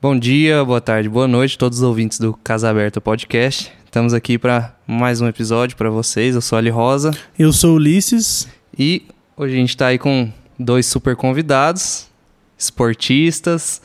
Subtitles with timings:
[0.00, 3.72] Bom dia, boa tarde, boa noite a todos os ouvintes do Casa Aberta Podcast.
[3.84, 6.36] Estamos aqui para mais um episódio para vocês.
[6.36, 7.10] Eu sou Ali Rosa.
[7.36, 8.46] Eu sou Ulisses.
[8.78, 9.02] E
[9.36, 12.08] hoje a gente está aí com dois super convidados,
[12.56, 13.82] esportistas,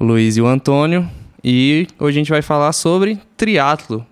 [0.00, 1.08] o Luiz e o Antônio.
[1.44, 4.04] E hoje a gente vai falar sobre triatlo.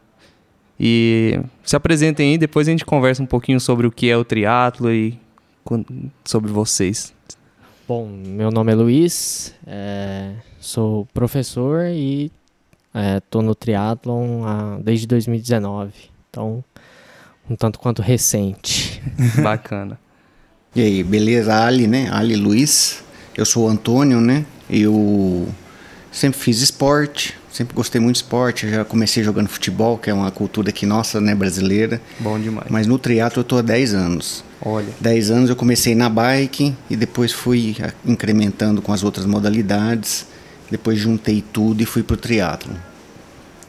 [0.78, 4.24] E se apresentem aí, depois a gente conversa um pouquinho sobre o que é o
[4.24, 5.18] triatlo e
[6.24, 7.12] sobre vocês.
[7.88, 12.30] Bom, meu nome é Luiz, é, sou professor e
[13.16, 15.90] estou é, no triatlon há, desde 2019.
[16.28, 16.62] Então,
[17.48, 19.02] um tanto quanto recente.
[19.42, 19.98] Bacana.
[20.76, 21.64] E aí, beleza?
[21.64, 22.10] Ali, né?
[22.12, 23.02] Ali Luiz.
[23.34, 24.44] Eu sou o Antônio, né?
[24.68, 25.48] Eu
[26.12, 28.68] sempre fiz esporte, sempre gostei muito de esporte.
[28.68, 32.02] já comecei jogando futebol, que é uma cultura aqui nossa, né, brasileira.
[32.20, 32.66] Bom demais.
[32.68, 34.44] Mas no triatlo eu tô há 10 anos.
[34.60, 34.88] Olha.
[35.00, 40.26] 10 anos eu comecei na bike e depois fui incrementando com as outras modalidades.
[40.70, 42.74] Depois juntei tudo e fui pro triatlo.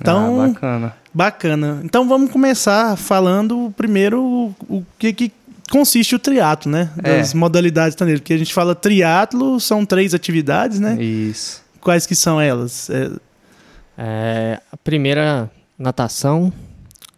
[0.02, 0.96] Então, ah, bacana.
[1.14, 1.82] Bacana.
[1.84, 5.32] Então vamos começar falando primeiro o que, que
[5.70, 6.90] consiste o triatlo, né?
[7.02, 7.38] Das é.
[7.38, 8.18] modalidades também.
[8.18, 11.02] Porque a gente fala triatlo, são três atividades, né?
[11.02, 11.64] Isso.
[11.80, 12.90] Quais que são elas?
[12.90, 13.10] É...
[14.02, 16.54] É, a primeira, natação.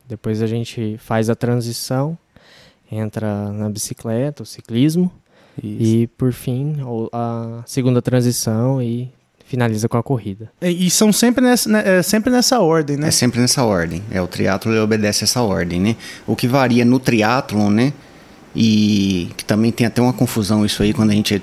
[0.10, 2.18] Depois a gente faz a transição,
[2.92, 5.12] entra na bicicleta, o ciclismo.
[5.62, 5.84] Isso.
[5.84, 6.78] E por fim,
[7.12, 9.12] a segunda transição e
[9.46, 10.50] finaliza com a corrida.
[10.62, 13.10] E, são sempre nessa, né, é sempre nessa ordem, né?
[13.10, 14.02] É sempre nessa ordem.
[14.10, 15.96] É, o triatlo obedece essa ordem, né?
[16.26, 17.94] O que varia no triatlon, né?
[18.56, 21.42] E que também tem até uma confusão isso aí quando a gente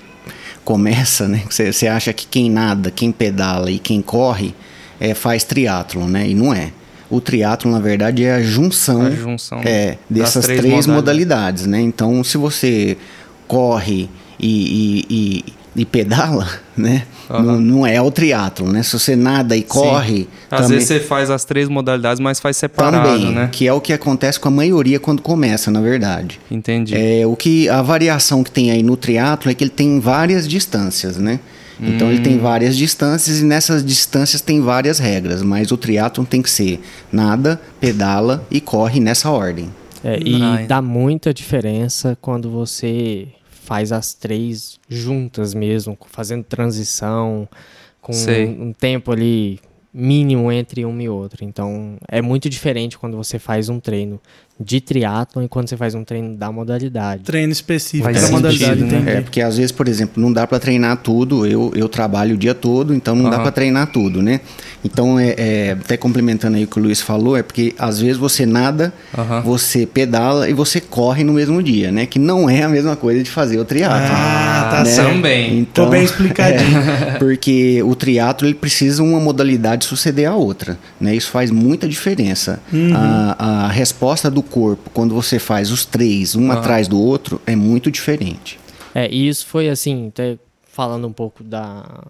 [0.64, 1.42] começa, né?
[1.50, 4.54] Você acha que quem nada, quem pedala e quem corre
[4.98, 6.28] é, faz triatlon, né?
[6.28, 6.72] E não é.
[7.10, 11.64] O triatlo, na verdade, é a junção, a junção é, dessas três, três modalidades.
[11.64, 11.66] modalidades.
[11.66, 11.80] né?
[11.80, 12.98] Então, se você
[13.46, 15.44] corre e, e, e,
[15.82, 17.04] e pedala, né?
[17.30, 17.42] Uhum.
[17.42, 18.82] Não, não, é o triatlo, né?
[18.82, 20.20] Se você nada e corre.
[20.20, 20.28] Sim.
[20.50, 20.76] Às também...
[20.76, 23.48] vezes você faz as três modalidades, mas faz separado, também, né?
[23.52, 26.40] Que é o que acontece com a maioria quando começa, na verdade.
[26.50, 26.94] Entendi.
[26.94, 30.48] É, o que a variação que tem aí no triatlo é que ele tem várias
[30.48, 31.38] distâncias, né?
[31.81, 32.11] Então hum.
[32.11, 32.41] ele tem hum.
[32.41, 36.81] várias distâncias e nessas distâncias tem várias regras, mas o triatlon tem que ser
[37.12, 39.71] nada, pedala e corre nessa ordem.
[40.03, 40.66] É, e Ai.
[40.66, 47.49] dá muita diferença quando você faz as três juntas mesmo, fazendo transição,
[48.00, 49.60] com um, um tempo ali
[49.93, 51.45] mínimo entre uma e outra.
[51.45, 54.21] Então é muito diferente quando você faz um treino
[54.60, 57.22] de triatlon e quando você faz um treino da modalidade.
[57.22, 59.19] Treino específico da modalidade, né?
[59.19, 61.46] É, porque às vezes, por exemplo, não dá para treinar tudo.
[61.46, 63.30] Eu, eu trabalho o dia todo, então não uhum.
[63.30, 64.41] dá para treinar tudo, né?
[64.84, 68.16] Então, é, é, até complementando aí o que o Luiz falou, é porque às vezes
[68.16, 69.42] você nada, uhum.
[69.42, 72.06] você pedala e você corre no mesmo dia, né?
[72.06, 74.08] Que não é a mesma coisa de fazer o triatlo.
[74.10, 74.97] Ah, tá né?
[74.97, 75.58] também.
[75.58, 76.78] Então, Tô bem explicadinho.
[76.88, 81.14] É, porque o triatlo ele precisa uma modalidade suceder à outra, né?
[81.14, 82.60] Isso faz muita diferença.
[82.72, 82.92] Uhum.
[82.94, 86.53] A, a resposta do corpo, quando você faz os três, um uhum.
[86.53, 88.59] atrás do outro, é muito diferente.
[88.94, 90.38] É, e isso foi assim, até
[90.72, 92.04] falando um pouco da,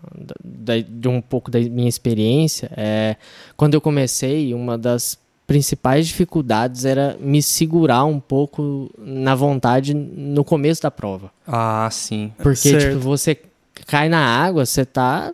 [0.45, 3.17] da, de um pouco da minha experiência, é,
[3.57, 10.45] quando eu comecei, uma das principais dificuldades era me segurar um pouco na vontade no
[10.45, 11.33] começo da prova.
[11.47, 12.31] Ah, sim.
[12.37, 13.39] Porque tipo, você
[13.87, 15.33] cai na água, você tá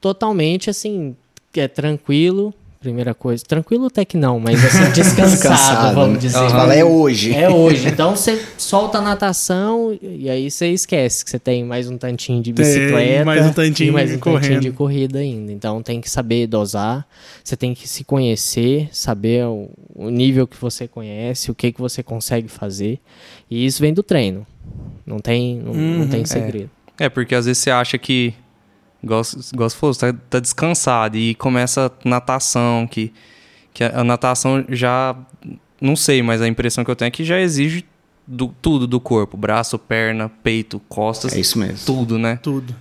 [0.00, 1.16] totalmente assim,
[1.54, 3.44] é tranquilo, primeira coisa.
[3.44, 6.38] Tranquilo até que não, mas assim, descansado, descansado vamos dizer.
[6.38, 6.50] Uhum.
[6.50, 7.34] Fala, é hoje.
[7.34, 7.88] É hoje.
[7.88, 12.42] Então você solta a natação e aí você esquece que você tem mais um tantinho
[12.42, 13.16] de bicicleta.
[13.16, 14.40] Tem mais um tantinho, e mais um correndo.
[14.42, 15.52] tantinho de corrida ainda.
[15.52, 17.06] Então tem que saber dosar,
[17.42, 21.80] você tem que se conhecer, saber o, o nível que você conhece, o que, que
[21.80, 22.98] você consegue fazer.
[23.50, 24.46] E isso vem do treino.
[25.06, 26.70] Não tem, não, uhum, não tem segredo.
[26.98, 27.06] É.
[27.06, 28.34] é, porque às vezes você acha que
[29.02, 33.12] igual, igual você falou, você tá, tá descansado e começa a natação, que,
[33.72, 35.16] que a, a, natação já,
[35.80, 37.84] não sei, mas a impressão que eu tenho é que já exige
[38.26, 41.34] do, tudo do corpo, braço, perna, peito, costas.
[41.34, 41.84] É isso mesmo.
[41.84, 42.38] Tudo, né?
[42.42, 42.74] Tudo.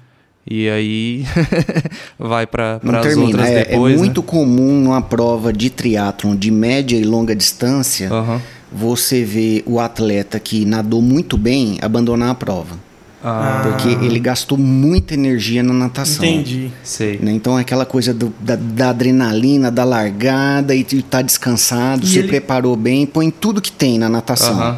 [0.49, 1.25] E aí
[2.17, 3.95] vai para as outras é, depois.
[3.95, 4.27] É muito né?
[4.27, 8.39] comum numa prova de triatlon de média e longa distância uhum.
[8.71, 12.90] você ver o atleta que nadou muito bem abandonar a prova.
[13.23, 13.61] Ah.
[13.63, 16.25] Porque ele gastou muita energia na natação.
[16.25, 16.71] Entendi.
[16.83, 17.19] Sei.
[17.21, 17.31] Né?
[17.31, 22.19] Então é aquela coisa do, da, da, adrenalina, da largada e tá descansado, e se
[22.19, 22.27] ele...
[22.27, 24.57] preparou bem, põe tudo que tem na natação.
[24.57, 24.77] Uh -huh.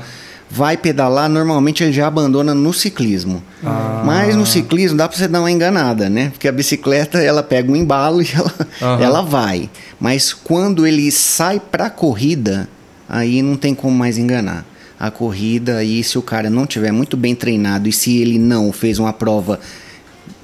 [0.50, 3.42] Vai pedalar, normalmente ele já abandona no ciclismo.
[3.66, 4.04] Ah.
[4.06, 6.30] Mas no ciclismo dá para você dar uma enganada, né?
[6.30, 9.02] Porque a bicicleta ela pega um embalo e ela, uh -huh.
[9.02, 9.70] ela vai.
[10.00, 12.70] Mas quando ele sai para corrida,
[13.10, 14.66] aí não tem como mais enganar
[15.00, 18.72] a corrida e se o cara não tiver muito bem treinado e se ele não
[18.72, 19.60] fez uma prova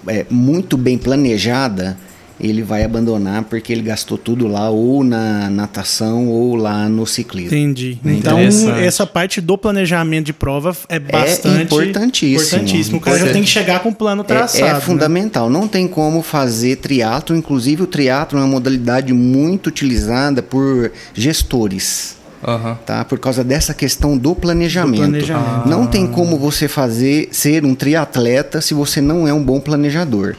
[0.07, 1.97] é, muito bem planejada,
[2.39, 7.55] ele vai abandonar porque ele gastou tudo lá, ou na natação, ou lá no ciclismo.
[7.55, 7.99] Entendi.
[8.03, 11.59] Então, essa parte do planejamento de prova é bastante...
[11.59, 12.47] É importantíssimo.
[12.47, 12.97] Importantíssimo.
[12.97, 14.65] O cara já tem que chegar com o plano traçado.
[14.65, 14.79] É, é né?
[14.79, 15.49] fundamental.
[15.49, 15.59] Né?
[15.59, 17.35] Não tem como fazer triatlo.
[17.35, 22.18] Inclusive, o triatlo é uma modalidade muito utilizada por gestores.
[22.45, 22.75] Uhum.
[22.85, 23.03] Tá?
[23.03, 25.01] Por causa dessa questão do planejamento.
[25.01, 25.67] Do planejamento.
[25.67, 30.35] Não tem como você fazer ser um triatleta se você não é um bom planejador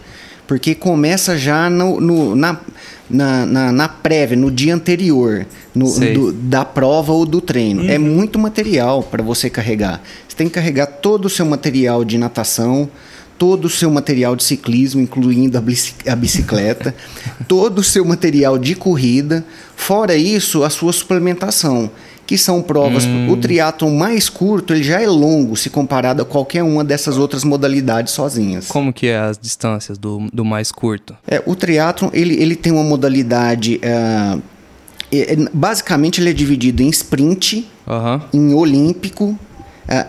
[0.50, 2.58] porque começa já no, no na,
[3.08, 7.82] na, na, na, prévia, no dia anterior no, do, da prova ou do treino.
[7.82, 7.91] É uhum.
[7.91, 10.03] É muito material para você carregar.
[10.29, 12.91] Você tem que carregar todo o seu material de natação,
[13.40, 16.94] todo o seu material de ciclismo, incluindo a bicicleta,
[17.48, 19.42] todo o seu material de corrida,
[19.75, 21.90] fora isso, a sua suplementação
[22.26, 23.06] que são provas.
[23.06, 23.31] Hum.
[23.31, 27.42] O triatlon mais curto, ele já é longo se comparado a qualquer uma dessas outras
[27.42, 28.69] modalidades sozinhas.
[28.69, 31.16] Como que é as distâncias do, do mais curto?
[31.26, 33.81] É, o triatlon, ele, ele tem uma modalidade...
[33.82, 34.40] Uh,
[35.52, 38.20] basicamente, ele é dividido em sprint, uhum.
[38.32, 39.36] em olímpico,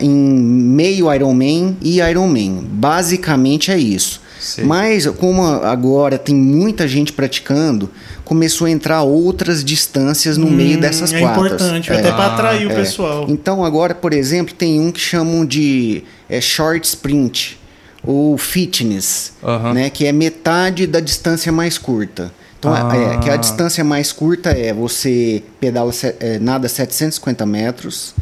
[0.00, 2.64] em meio Ironman e Ironman.
[2.70, 4.20] Basicamente é isso.
[4.64, 7.88] Mas como agora tem muita gente praticando,
[8.24, 10.54] começou a entrar outras distâncias no hum, é é.
[10.54, 11.46] é, meio dessas é quatro.
[11.46, 13.26] Importante, é até para atrair o pessoal.
[13.28, 17.58] Então agora, por exemplo, tem um que chamam de é, short sprint
[18.04, 19.32] ou fitness,
[19.74, 22.32] né, que é metade da distância mais curta.
[22.58, 22.96] Então, ah.
[22.96, 28.14] é, que a distância mais curta é você pedala é, nada 750 metros,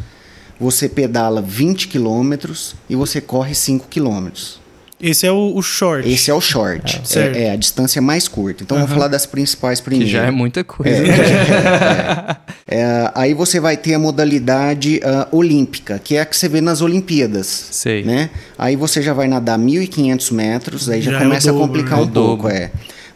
[0.61, 4.61] você pedala 20 quilômetros e você corre 5 quilômetros.
[5.01, 6.07] Esse é o, o short.
[6.07, 7.01] Esse é o short.
[7.15, 8.61] É, é, é a distância mais curta.
[8.61, 8.83] Então, uhum.
[8.83, 10.05] vamos falar das principais primeiro.
[10.05, 11.01] Que já é muita coisa.
[12.67, 16.37] É, é, é, aí você vai ter a modalidade uh, olímpica, que é a que
[16.37, 17.47] você vê nas Olimpíadas.
[17.71, 18.03] Sei.
[18.03, 18.29] Né?
[18.57, 22.03] Aí você já vai nadar 1.500 metros, aí já, já começa dobro, a complicar né?
[22.03, 22.47] um pouco.
[22.47, 22.71] É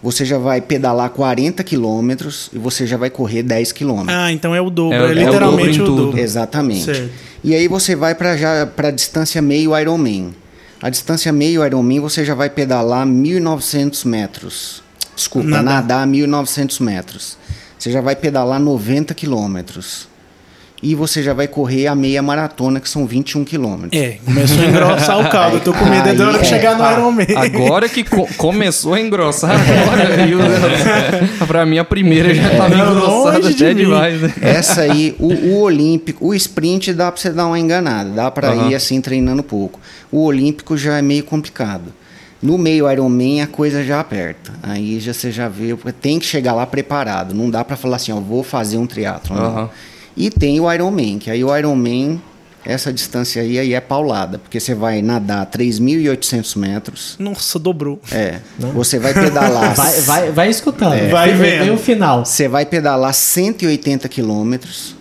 [0.05, 4.15] você já vai pedalar 40 quilômetros e você já vai correr 10 quilômetros.
[4.15, 6.03] Ah, então é o dobro, é, é literalmente o dobro.
[6.03, 6.19] o dobro.
[6.19, 6.85] Exatamente.
[6.85, 7.09] Certo.
[7.45, 10.33] E aí você vai para já para distância meio Ironman.
[10.81, 14.81] A distância meio Ironman você já vai pedalar 1.900 metros.
[15.15, 15.61] Desculpa, Nada.
[15.61, 17.37] nadar 1.900 metros.
[17.77, 20.07] Você já vai pedalar 90 quilômetros.
[20.83, 23.99] E você já vai correr a meia maratona, que são 21 quilômetros.
[23.99, 25.57] É, começou a engrossar o caldo.
[25.57, 26.93] Eu tô com medo de hora que chegar no é.
[26.93, 27.27] Ironman.
[27.35, 30.37] Agora que co começou a engrossar, agora, viu?
[31.47, 34.21] pra mim, a primeira já é, tava engrossada até de demais.
[34.21, 34.33] Né?
[34.41, 38.09] Essa aí, o, o, olímpico, o sprint dá pra você dar uma enganada.
[38.09, 38.69] Dá pra uhum.
[38.69, 39.79] ir assim, treinando pouco
[40.15, 41.93] o olímpico já é meio complicado.
[42.41, 44.53] No meio Ironman a coisa já aperta.
[44.63, 47.33] Aí já você já vê, tem que chegar lá preparado.
[47.33, 49.35] Não dá para falar assim, ó, vou fazer um triatlo.
[49.35, 49.69] Uhum.
[50.15, 52.21] E tem o Ironman, que aí o Ironman
[52.65, 57.15] essa distância aí, aí é paulada, porque você vai nadar 3.800 metros.
[57.19, 57.99] Nossa, dobrou.
[58.11, 58.39] É.
[58.59, 58.71] Não?
[58.71, 59.75] Você vai pedalar.
[59.77, 60.93] vai, vai, vai escutando.
[60.93, 61.07] É.
[61.07, 62.25] Vai ver o final.
[62.25, 64.95] Você vai pedalar 180 quilômetros.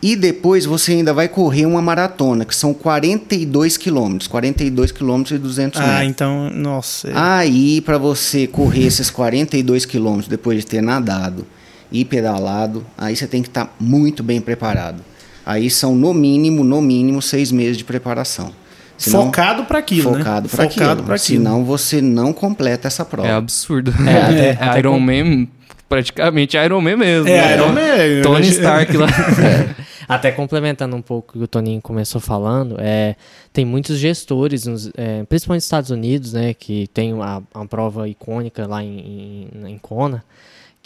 [0.00, 4.28] E depois você ainda vai correr uma maratona, que são 42 quilômetros.
[4.28, 6.00] 42 quilômetros e 200 ah, metros.
[6.00, 7.10] Ah, então, nossa.
[7.14, 11.46] Aí, para você correr esses 42 quilômetros depois de ter nadado
[11.90, 15.02] e pedalado, aí você tem que estar tá muito bem preparado.
[15.44, 18.52] Aí são, no mínimo, no mínimo, seis meses de preparação.
[18.98, 20.54] Senão, focado para aquilo, focado né?
[20.54, 21.38] Pra focado para aquilo.
[21.38, 23.28] Senão você não completa essa prova.
[23.28, 23.94] É absurdo.
[24.06, 25.46] É, até, é, Iron Man
[25.88, 27.28] praticamente Iron Man mesmo.
[27.28, 27.54] É, né?
[27.54, 28.22] Iron Man.
[28.22, 29.06] Tony Stark lá.
[29.38, 29.88] É.
[30.08, 33.14] Até complementando um pouco o que o Toninho começou falando, é,
[33.52, 38.08] tem muitos gestores, nos, é, principalmente nos Estados Unidos, né, que tem uma, uma prova
[38.08, 40.24] icônica lá em, em, em Kona,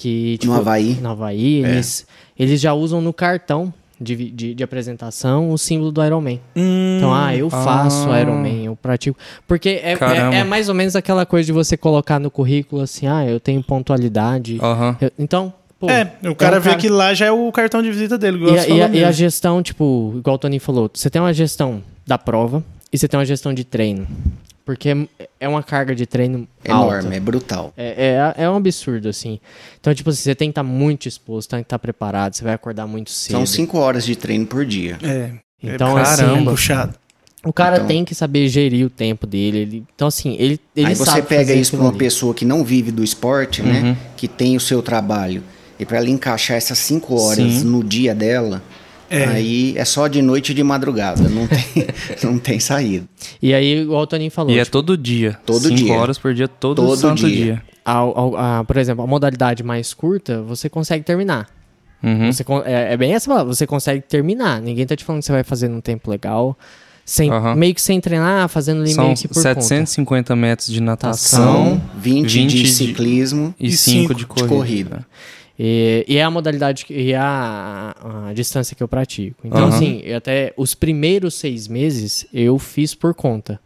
[0.03, 0.39] que...
[0.39, 0.99] Tipo, no Havaí.
[1.01, 1.69] No Havaí, é.
[1.69, 2.07] eles,
[2.39, 6.39] eles já usam no cartão de, de, de, apresentação o símbolo do Iron Man.
[6.57, 9.17] Hum, então, ah, eu faço ah, Iron Man, eu pratico.
[9.47, 13.07] Porque é, é, é, mais ou menos aquela coisa de você colocar no currículo assim,
[13.07, 14.59] ah, eu tenho pontualidade.
[15.01, 16.81] Eu, então, Pô, é, o cara, é vê cara...
[16.81, 18.45] que lá já é o cartão de visita dele.
[18.45, 21.33] E a, e, a, e a, gestão, tipo, igual o Tony falou, você tem uma
[21.33, 24.07] gestão da prova e você tem uma gestão de treino.
[24.64, 25.09] Porque
[25.40, 27.16] é uma carga de treino enorme, alta.
[27.16, 27.73] é brutal.
[27.76, 29.40] É, é, é, um absurdo, assim.
[29.81, 32.35] Então, tipo assim, você tem que estar tá muito exposto, tem que estar tá preparado,
[32.35, 33.33] você vai acordar muito cedo.
[33.33, 34.99] São cinco horas de treino por dia.
[35.02, 35.33] É.
[35.62, 36.95] Então, é, assim, caramba, puxado.
[37.45, 39.59] O cara então, tem que saber gerir o tempo dele.
[39.59, 41.99] Ele, então, assim, ele, ele Aí você pega isso para uma ali.
[41.99, 43.73] pessoa que não vive do esporte, né?
[43.73, 43.83] uhum.
[43.83, 43.97] né?
[44.16, 45.42] Que tem o seu trabalho.
[45.78, 47.64] E para ela encaixar essas cinco horas Sim.
[47.64, 48.62] no dia dela,
[49.12, 49.25] é.
[49.26, 51.64] Aí é só de noite e de madrugada, não tem,
[52.25, 53.04] não tem saída.
[53.40, 54.50] E aí, o Toninho falou.
[54.50, 55.38] E é tipo, é todo dia.
[55.45, 55.95] Todo cinco dia.
[55.95, 57.45] horas por dia, todo, todo santo dia.
[57.45, 57.62] dia.
[57.85, 61.49] A, a, a, por exemplo, a modalidade mais curta, você consegue terminar.
[62.02, 62.33] Uhum.
[62.33, 64.61] Você, é, é, bem essa palavra, você consegue terminar.
[64.61, 66.59] Ninguém tá te falando que você vai fazer num tempo legal.
[67.04, 67.54] Sem, uhum.
[67.54, 70.37] Meio que sem treinar, fazendo ali São meio que por 750 conta.
[70.37, 74.49] metros de natação, 20, 20 de ciclismo e 5 de corrida.
[74.49, 75.07] De corrida.
[75.59, 77.95] E, e, é a modalidade e é a,
[78.29, 79.41] a, distância que eu pratico.
[79.45, 79.69] Então, uhum.
[79.69, 83.61] assim, até os primeiros seis meses eu fiz por conta.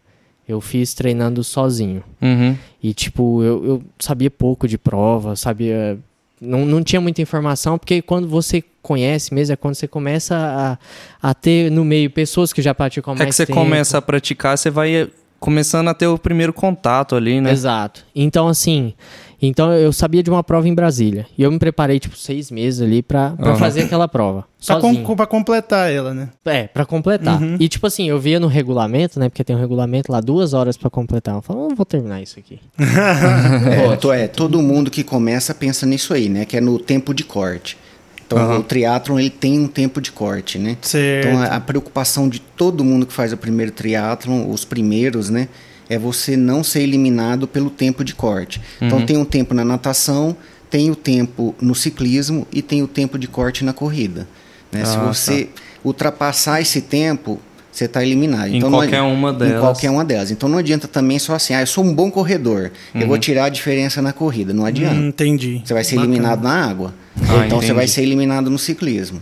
[0.47, 2.03] Eu fiz treinando sozinho.
[2.21, 2.55] Uhum.
[2.81, 5.97] E, tipo, eu, eu sabia pouco de prova, sabia.
[6.39, 10.77] Não, não tinha muita informação, porque quando você conhece mesmo, é quando você começa
[11.21, 13.59] a, a ter no meio pessoas que já praticam mais É que você tempo.
[13.59, 17.51] começa a praticar, você vai começando a ter o primeiro contato ali, né?
[17.51, 18.05] Exato.
[18.15, 18.93] Então, assim,
[19.41, 21.27] então eu sabia de uma prova em Brasília.
[21.37, 23.57] E eu me preparei, tipo, seis meses ali pra, pra uhum.
[23.57, 24.45] fazer aquela prova.
[24.65, 26.29] Pra, com, pra, completar ela, né?
[26.43, 27.41] É, pra completar.
[27.41, 27.57] Uhum.
[27.59, 29.29] E, tipo assim, eu via no regulamento, né?
[29.29, 31.35] Porque tem um regulamento lá, duas horas pra completar.
[31.35, 32.59] Eu falo, não vou terminar isso aqui.
[32.79, 36.43] é, é, todo mundo que começa pensa nisso aí, né?
[36.43, 37.77] Que é no tempo de corte.
[38.25, 38.57] Então, uhum.
[38.57, 40.77] o triatlon ele tem um tempo de corte, né?
[40.81, 41.27] Certo.
[41.27, 45.47] Então, a, a preocupação de todo mundo que faz o primeiro triatlon, os primeiros, né?
[45.89, 48.61] É você não ser eliminado pelo tempo de corte.
[48.77, 49.03] Então, uhum.
[49.03, 50.35] Então tem um tempo na natação,
[50.69, 54.27] tem o tempo no ciclismo e tem o tempo de corte na corrida.
[54.71, 54.81] Né?
[54.81, 55.61] Ah, Se você tá.
[55.83, 57.39] ultrapassar esse tempo,
[57.71, 58.49] você está eliminado.
[58.49, 59.55] Em então, qualquer uma delas.
[59.55, 60.31] Em qualquer uma delas.
[60.31, 63.01] Então não adianta também só assim, ah, eu sou um bom corredor, uhum.
[63.01, 63.21] eu vou uhum.
[63.21, 64.53] tirar a diferença na corrida.
[64.53, 64.95] Não adianta.
[64.95, 65.61] Hum, entendi.
[65.63, 66.13] Você vai ser Bacana.
[66.13, 66.93] eliminado na água.
[67.15, 67.65] Ah, então entendi.
[67.67, 69.21] você vai ser eliminado no ciclismo.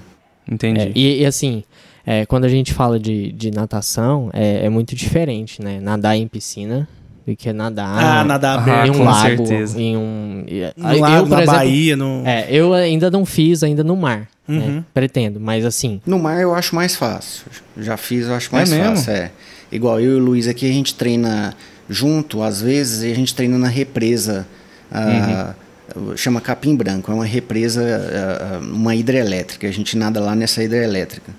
[0.50, 0.80] Entendi.
[0.80, 1.64] É, e, e, assim,
[2.06, 5.80] é, quando a gente fala de, de natação, é, é, muito diferente, né?
[5.82, 6.88] Nadar em piscina
[7.26, 9.82] do que nadar, ah, nadar aberto, em um lago, certeza.
[9.82, 10.46] em um
[10.78, 12.22] no eu, lago, na exemplo, Bahia, no...
[12.24, 14.58] É, eu ainda não fiz ainda no mar, né?
[14.60, 14.76] uhum.
[14.76, 14.84] né?
[14.94, 16.00] pretendo, mas assim.
[16.06, 17.46] No mar eu acho mais fácil.
[17.76, 19.12] Já fiz, eu acho mais é fácil.
[19.12, 19.32] É.
[19.72, 21.56] Igual eu e o Luiz aqui a gente treina
[21.90, 24.46] junto, às vezes a gente treina na represa.
[24.92, 25.56] Ah,
[25.96, 26.16] uhum.
[26.16, 29.68] chama Capim Branco, é uma represa, ah, ah, uma hidrelétrica.
[29.68, 31.34] A gente nada lá nessa hidrelétrica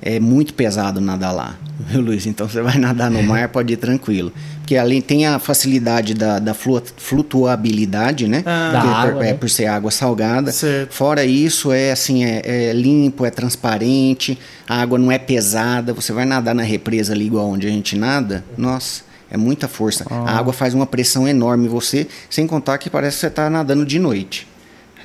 [0.00, 2.26] é muito pesado nadar lá, viu, Luiz?
[2.26, 4.32] Então você vai nadar no mar, pode ir tranquilo.
[4.58, 8.42] Porque além tem a facilidade da, da flutuabilidade, né?
[8.44, 9.34] Ah, da é, água, é né?
[9.34, 10.52] por ser água salgada.
[10.52, 10.92] Certo.
[10.92, 14.38] Fora isso, é assim, é, é, limpo, é transparente,
[14.68, 15.94] a água não é pesada.
[15.94, 20.04] Você vai nadar na represa ali igual onde a gente nada, nossa, é muita força.
[20.10, 20.32] Ah.
[20.32, 23.48] A água faz uma pressão enorme em você, sem contar que parece que você está
[23.48, 24.46] nadando de noite.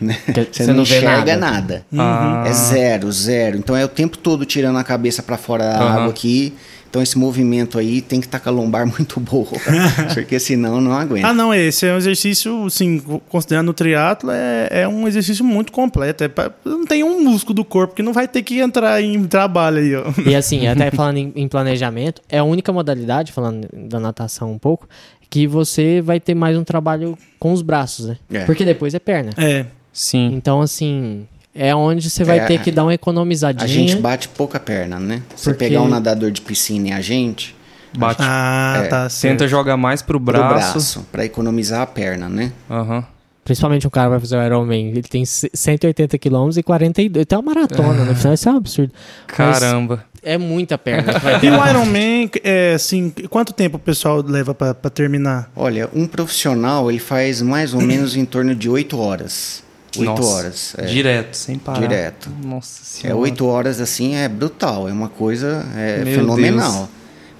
[0.01, 0.17] Né?
[0.51, 1.85] Você, não, não enxerga nada.
[1.91, 2.41] nada.
[2.41, 2.45] Uhum.
[2.45, 3.57] É zero, zero.
[3.57, 5.87] Então é o tempo todo tirando a cabeça para fora da uhum.
[5.87, 6.53] água aqui.
[6.93, 9.47] Então esse movimento aí tem que estar tá com a lombar muito boa,
[10.13, 11.27] porque senão não aguenta.
[11.27, 15.71] Ah, não, esse é um exercício, sim, considerando o triatlo, é, é um exercício muito
[15.71, 16.23] completo.
[16.23, 19.23] É pra, não tem um músculo do corpo que não vai ter que entrar em
[19.23, 20.03] trabalho aí, ó.
[20.23, 24.59] E assim, até falando em, em planejamento, é a única modalidade, falando da natação um
[24.59, 24.87] pouco,
[25.31, 28.17] que você vai ter mais um trabalho com os braços, né?
[28.31, 28.45] É.
[28.45, 29.31] Porque depois é perna.
[29.35, 29.65] É.
[29.93, 30.31] Sim.
[30.33, 33.63] Então, assim, é onde você vai é, ter que dar uma economizadinha.
[33.63, 35.21] A gente bate pouca perna, né?
[35.35, 35.65] Você porque...
[35.65, 37.55] pegar um nadador de piscina e a gente.
[37.95, 38.21] Bate.
[38.23, 39.33] Ah, é, tá certo.
[39.33, 40.43] Tenta jogar mais pro braço.
[40.43, 42.51] Pro braço, pra economizar a perna, né?
[42.69, 42.97] Aham.
[42.97, 43.03] Uhum.
[43.43, 47.25] Principalmente um cara vai fazer o Ironman, ele tem 180 km e 42.
[47.25, 48.93] Tem uma maratona, no final isso é um absurdo.
[49.27, 50.05] Caramba.
[50.13, 51.11] Mas é muita perna.
[51.43, 55.51] e o Ironman, é, assim, quanto tempo o pessoal leva para terminar?
[55.57, 59.61] Olha, um profissional, ele faz mais ou menos em torno de 8 horas.
[59.97, 60.75] Oito horas.
[60.77, 60.85] É.
[60.85, 61.79] Direto, sem parar.
[61.79, 62.29] Direto.
[62.43, 63.19] Nossa é, senhora.
[63.19, 64.89] É oito horas assim, é brutal.
[64.89, 66.71] É uma coisa é, fenomenal.
[66.71, 66.89] Deus.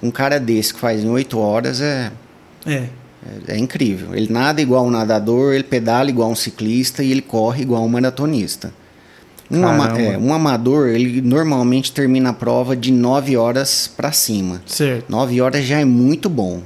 [0.02, 2.12] Um cara desse que faz em oito horas é,
[2.66, 2.72] é.
[2.72, 2.88] é.
[3.48, 4.14] É, incrível.
[4.14, 7.88] Ele nada igual um nadador, ele pedala igual um ciclista e ele corre igual um
[7.88, 8.72] maratonista.
[9.50, 14.62] Um, ama, é, um amador, ele normalmente termina a prova de 9 horas para cima.
[14.66, 15.10] Certo.
[15.10, 16.62] 9 horas já é muito bom.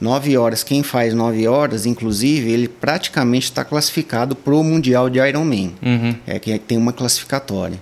[0.00, 5.18] 9 horas, quem faz 9 horas, inclusive, ele praticamente está classificado para o Mundial de
[5.18, 5.72] Ironman.
[5.82, 6.14] Uhum.
[6.26, 7.78] É que tem uma classificatória.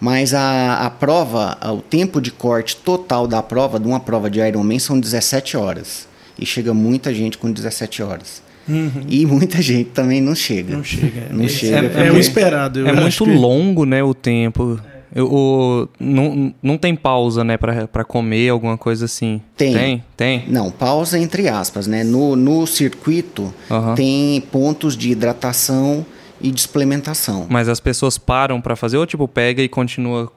[0.00, 4.40] Mas a, a prova, o tempo de corte total da prova, de uma prova de
[4.40, 6.06] Ironman, são 17 horas.
[6.38, 8.42] E chega muita gente com 17 horas.
[8.68, 9.04] Uhum.
[9.08, 10.76] E muita gente também não chega.
[10.76, 11.28] Não chega.
[11.30, 12.00] Não é, chega.
[12.00, 12.86] É, é o esperado.
[12.86, 13.30] É muito que...
[13.30, 14.78] longo, né, o tempo.
[14.94, 14.97] É.
[15.14, 19.40] Eu, o, não, não tem pausa, né, para comer, alguma coisa assim?
[19.56, 19.72] Tem.
[19.72, 20.04] Tem?
[20.16, 20.44] Tem?
[20.48, 22.04] Não, pausa entre aspas, né?
[22.04, 23.94] No, no circuito uhum.
[23.94, 26.04] tem pontos de hidratação
[26.40, 27.46] e de suplementação.
[27.48, 30.30] Mas as pessoas param para fazer ou tipo pega e continua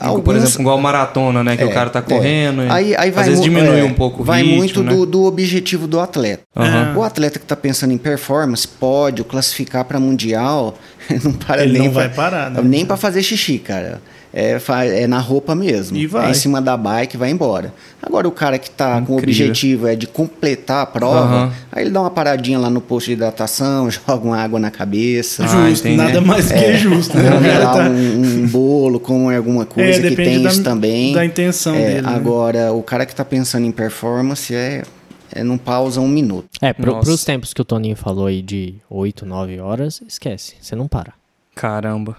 [0.00, 1.56] Alguns, por exemplo, igual maratona, né?
[1.56, 2.62] Que é, o cara tá correndo.
[2.62, 2.70] É.
[2.70, 4.94] Aí, aí vai, às vezes diminui é, um pouco o Vai ritmo, muito né?
[4.94, 6.44] do, do, objetivo do atleta.
[6.54, 6.98] Uhum.
[6.98, 10.78] O atleta que está pensando em performance, pode classificar para mundial,
[11.24, 12.60] não para Ele nem não pra, vai parar, né?
[12.62, 14.00] Nem para fazer xixi, cara.
[14.32, 14.58] é,
[15.02, 15.96] é na roupa mesmo.
[15.96, 16.28] E vai.
[16.28, 17.72] É em cima da bike vai embora.
[18.02, 21.52] Agora o cara que está com o objetivo é de completar a prova, uhum.
[21.72, 25.44] aí ele dá uma paradinha lá no posto de hidratação, joga uma água na cabeça.
[25.44, 27.16] Ah, justo, nada mais que é, justo.
[27.16, 27.30] Né?
[27.60, 27.88] tá...
[27.88, 31.12] um, um, bolo, como alguma coisa é, que tem da, isso também.
[31.12, 32.02] Da intenção é, dele.
[32.02, 32.14] Né?
[32.14, 34.82] Agora, o cara que está pensando em performance é
[35.32, 36.48] é, não pausa um minuto.
[36.60, 40.74] É, pro, pros tempos que o Toninho falou aí de 8, 9 horas, esquece, você
[40.74, 41.12] não para.
[41.54, 42.16] Caramba.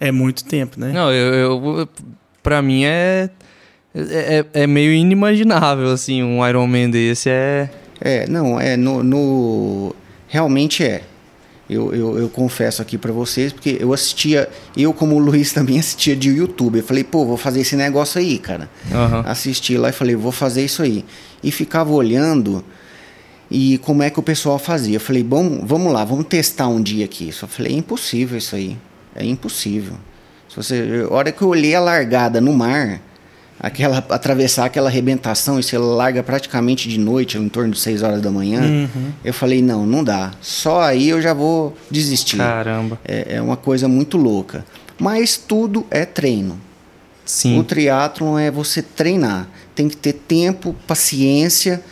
[0.00, 0.92] É muito tempo, né?
[0.92, 1.88] Não, eu, eu
[2.42, 3.30] pra mim é,
[3.94, 7.70] é, é, é meio inimaginável, assim, um Iron Man desse é...
[8.00, 9.96] É, não, é, no, no
[10.28, 11.02] realmente é.
[11.68, 15.80] Eu, eu, eu, confesso aqui para vocês, porque eu assistia, eu como o Luiz também
[15.80, 16.78] assistia de YouTube.
[16.78, 18.70] Eu falei, pô, vou fazer esse negócio aí, cara.
[18.90, 19.20] Uhum.
[19.26, 21.04] Assisti lá e falei, vou fazer isso aí.
[21.42, 22.64] E ficava olhando
[23.50, 24.96] e como é que o pessoal fazia.
[24.96, 27.32] Eu falei, bom, vamos lá, vamos testar um dia aqui.
[27.32, 28.76] Só falei, é impossível isso aí.
[29.14, 29.94] É impossível.
[30.48, 33.00] Se você, a hora que eu olhei a largada no mar,
[33.58, 38.20] aquela atravessar aquela arrebentação e você larga praticamente de noite, em torno de 6 horas
[38.20, 39.12] da manhã, uhum.
[39.24, 40.32] eu falei, não, não dá.
[40.40, 42.38] Só aí eu já vou desistir.
[42.38, 42.98] Caramba.
[43.04, 44.64] É, é uma coisa muito louca.
[44.98, 46.58] Mas tudo é treino.
[47.24, 47.58] Sim.
[47.58, 49.48] O triatlon é você treinar.
[49.74, 51.82] Tem que ter tempo, paciência,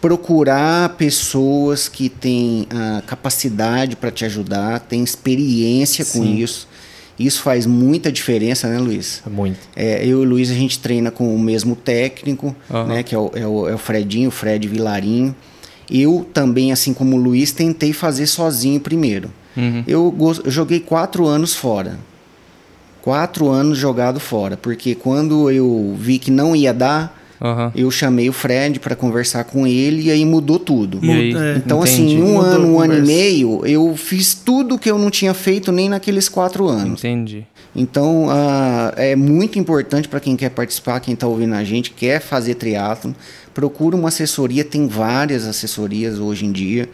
[0.00, 6.18] procurar pessoas que têm a capacidade para te ajudar, têm experiência Sim.
[6.18, 6.68] com isso.
[7.18, 9.22] Isso faz muita diferença, né, Luiz?
[9.30, 9.58] Muito.
[9.74, 12.86] É, eu e o Luiz, a gente treina com o mesmo técnico, uhum.
[12.86, 15.34] né, que é o, é, o, é o Fredinho, o Fred Vilarinho.
[15.90, 19.30] Eu também, assim como o Luiz, tentei fazer sozinho primeiro.
[19.56, 19.84] Uhum.
[19.86, 21.98] Eu, eu joguei quatro anos fora.
[23.00, 27.70] Quatro anos jogado fora, porque quando eu vi que não ia dar, Uhum.
[27.74, 30.98] Eu chamei o Fred para conversar com ele e aí mudou tudo.
[31.02, 32.22] Aí, então, assim, Entendi.
[32.22, 35.34] assim, um mudou ano, um ano e meio, eu fiz tudo que eu não tinha
[35.34, 37.00] feito nem naqueles quatro anos.
[37.00, 37.46] Entendi.
[37.74, 42.20] Então, uh, é muito importante para quem quer participar, quem está ouvindo a gente, quer
[42.20, 43.14] fazer triatlo,
[43.52, 46.88] procura uma assessoria, tem várias assessorias hoje em dia.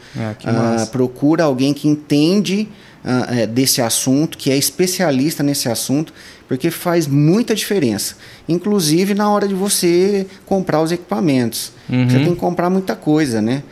[0.44, 2.68] Ah, uh, procura alguém que entende
[3.04, 6.12] uh, desse assunto, que é especialista nesse assunto,
[6.48, 8.16] porque faz muita diferença.
[8.48, 11.72] Inclusive na hora de você comprar os equipamentos.
[11.88, 12.08] Uhum.
[12.08, 13.62] Você tem que comprar muita coisa, né?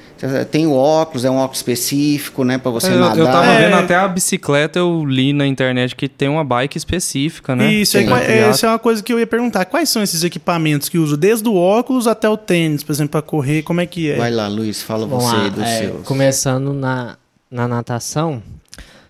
[0.51, 2.59] Tem o óculos, é um óculos específico, né?
[2.59, 3.19] Para você eu, nadar.
[3.19, 3.65] Eu tava é.
[3.65, 7.73] vendo até a bicicleta, eu li na internet que tem uma bike específica, né?
[7.73, 9.65] Isso, é, é, isso é uma coisa que eu ia perguntar.
[9.65, 11.17] Quais são esses equipamentos que uso?
[11.17, 14.17] Desde o óculos até o tênis, por exemplo, para correr, como é que é?
[14.17, 16.07] Vai lá, Luiz, fala Vamos você lá, dos é, seus.
[16.07, 17.17] Começando na,
[17.51, 18.43] na natação,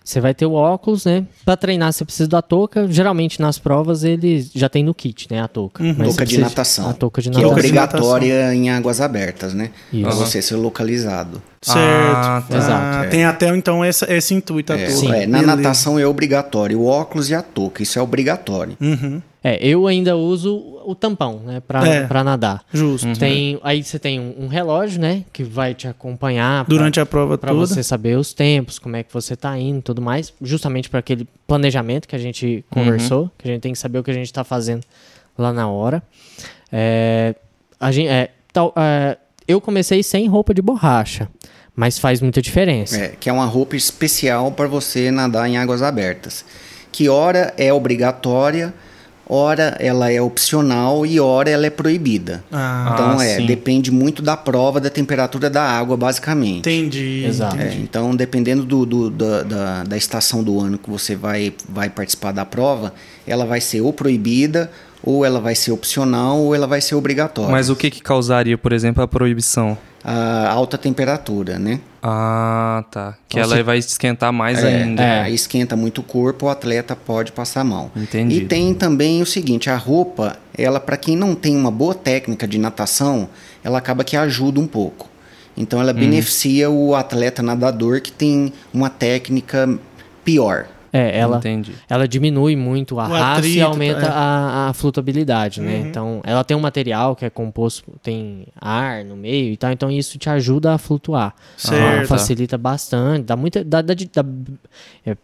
[0.03, 1.25] você vai ter o óculos, né?
[1.45, 2.87] Para treinar você precisa da touca.
[2.89, 5.41] Geralmente nas provas ele já tem no kit, né?
[5.41, 5.83] A touca.
[5.83, 5.95] Uhum.
[5.95, 6.89] Touca de natação.
[6.89, 7.49] A touca de natação.
[7.49, 9.69] Que é obrigatória em águas abertas, né?
[10.01, 11.41] Para você ser localizado.
[11.61, 11.79] Certo.
[11.79, 12.57] Ah, tá.
[12.57, 13.09] Exato.
[13.11, 14.73] Tem até então essa, esse intuito.
[14.73, 15.15] É, touca.
[15.15, 16.79] É, na natação é obrigatório.
[16.79, 17.83] O óculos e a touca.
[17.83, 18.75] Isso é obrigatório.
[18.81, 19.21] Uhum.
[19.43, 22.63] É, eu ainda uso o tampão, né, pra, é, pra nadar.
[22.71, 23.07] Justo.
[23.07, 23.13] Uhum.
[23.13, 26.63] Tem, aí você tem um, um, relógio, né, que vai te acompanhar.
[26.65, 27.65] Durante pra, a prova pra toda.
[27.65, 30.31] Pra você saber os tempos, como é que você tá indo e tudo mais.
[30.41, 33.29] Justamente para aquele planejamento que a gente conversou, uhum.
[33.35, 34.83] que a gente tem que saber o que a gente tá fazendo
[35.35, 36.03] lá na hora.
[36.71, 37.33] É,
[37.79, 41.27] a gente, é, tal, é, eu comecei sem roupa de borracha,
[41.75, 42.95] mas faz muita diferença.
[42.95, 46.45] É, que é uma roupa especial para você nadar em águas abertas.
[46.91, 48.71] Que hora é obrigatória
[49.33, 52.43] ora ela é opcional e ora ela é proibida.
[52.51, 53.45] Ah, então ah, é, sim.
[53.45, 56.59] depende muito da prova, da temperatura da água, basicamente.
[56.59, 57.23] Entendi.
[57.25, 57.55] Exato.
[57.55, 61.89] É, então, dependendo do, do da, da, da, estação do ano que você vai, vai
[61.89, 62.93] participar da prova,
[63.25, 64.69] ela vai ser ou proibida,
[65.01, 67.49] ou ela vai ser opcional, ou ela vai ser obrigatória.
[67.49, 69.77] Mas o que, que causaria, por exemplo, a proibição?
[70.03, 71.79] A alta temperatura, né?
[72.01, 73.15] Ah, tá.
[73.29, 73.63] Que então, ela se...
[73.63, 75.03] vai esquentar mais é, ainda.
[75.03, 77.91] É, esquenta muito o corpo, o atleta pode passar mal.
[77.95, 78.37] Entendi.
[78.37, 82.47] E tem também o seguinte, a roupa, ela para quem não tem uma boa técnica
[82.47, 83.29] de natação,
[83.63, 85.09] ela acaba que ajuda um pouco.
[85.55, 85.99] Então ela uhum.
[85.99, 89.69] beneficia o atleta nadador que tem uma técnica
[90.23, 90.67] pior.
[90.93, 91.73] É, ela, Entendi.
[91.89, 94.09] ela diminui muito a o raça atrito, e aumenta é.
[94.09, 95.75] a, a flutuabilidade, né?
[95.75, 95.83] uhum.
[95.83, 95.89] né?
[95.89, 99.89] Então, ela tem um material que é composto, tem ar no meio e tal, então
[99.89, 101.33] isso te ajuda a flutuar.
[101.55, 101.95] Certo.
[101.95, 103.63] Então, facilita bastante, dá muita...
[103.63, 104.25] Dá, dá, dá,
[105.05, 105.15] é,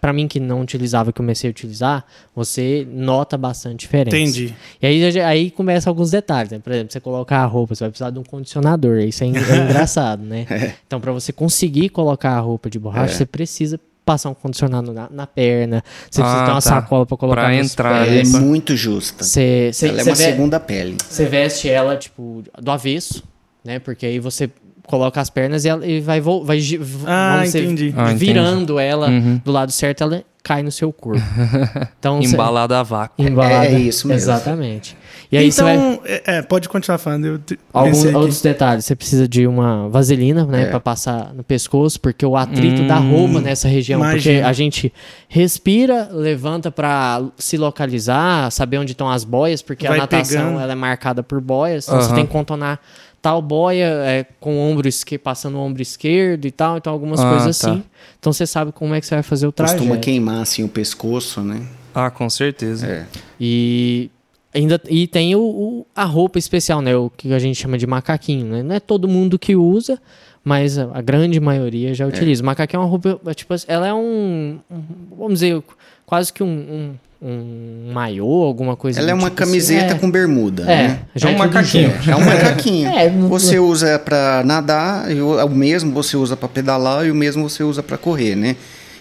[0.00, 4.16] para mim que não utilizava, que comecei a utilizar, você nota bastante diferença.
[4.16, 4.54] Entendi.
[4.80, 6.58] E aí, aí começa alguns detalhes, né?
[6.58, 8.98] Por exemplo, você colocar a roupa, você vai precisar de um condicionador.
[9.00, 9.30] Isso é, é
[9.68, 10.46] engraçado, né?
[10.48, 10.74] É.
[10.86, 13.16] Então, para você conseguir colocar a roupa de borracha, é.
[13.16, 16.60] você precisa passar um condicionado na, na perna, você precisa ter uma tá.
[16.60, 18.06] sacola para colocar pra entrar.
[18.06, 19.24] Ela é muito justa.
[19.24, 20.96] Cê, cê, ela é uma segunda pele.
[21.06, 23.24] Você veste ela, tipo, do avesso,
[23.64, 23.80] né?
[23.80, 24.48] Porque aí você
[24.86, 26.58] coloca as pernas e, ela, e vai, vai
[27.04, 27.92] ah, entendi.
[27.96, 29.40] Ah, virando ela uhum.
[29.44, 31.20] do lado certo, ela cai no seu corpo.
[31.98, 33.26] Então, Embalado a vácuo.
[33.26, 34.20] Embalado, é, isso mesmo.
[34.22, 34.96] Exatamente.
[35.30, 36.22] E aí então, vai...
[36.24, 37.26] é, pode continuar falando.
[37.26, 37.40] Eu
[37.72, 38.84] Alguns outros detalhes.
[38.84, 40.66] Você precisa de uma vaselina, né, é.
[40.66, 44.36] para passar no pescoço, porque o atrito hum, da roupa nessa região, imagina.
[44.36, 44.92] porque a gente
[45.28, 50.72] respira, levanta para se localizar, saber onde estão as boias, porque vai a natação ela
[50.72, 52.80] é marcada por boias, então você tem que contornar
[53.20, 57.18] tal boia é, com o ombro esquerdo, passando o ombro esquerdo e tal, então algumas
[57.18, 57.72] ah, coisas tá.
[57.72, 57.82] assim.
[58.20, 59.78] Então você sabe como é que você vai fazer o trajeto.
[59.78, 61.60] Costuma queimar assim o pescoço, né?
[61.92, 62.86] Ah, com certeza.
[62.86, 63.06] É.
[63.40, 64.10] E
[64.56, 66.96] ainda e tem o, o, a roupa especial, né?
[66.96, 68.62] O que a gente chama de macaquinho, né?
[68.62, 69.98] Não é todo mundo que usa,
[70.42, 72.08] mas a, a grande maioria já é.
[72.08, 72.40] utiliza.
[72.40, 72.42] É.
[72.42, 74.82] O macaquinho é uma roupa, é, tipo, ela é um, um
[75.16, 75.62] vamos dizer,
[76.04, 79.50] quase que um, um um maiô, alguma coisa Ela é uma tipo assim.
[79.50, 79.98] camiseta assim.
[79.98, 81.00] com bermuda, é, né?
[81.14, 81.92] Já é um macaquinho.
[82.06, 82.88] É um macaquinho.
[82.88, 87.62] é, você usa para nadar, o mesmo você usa para pedalar e o mesmo você
[87.62, 88.54] usa para correr, né?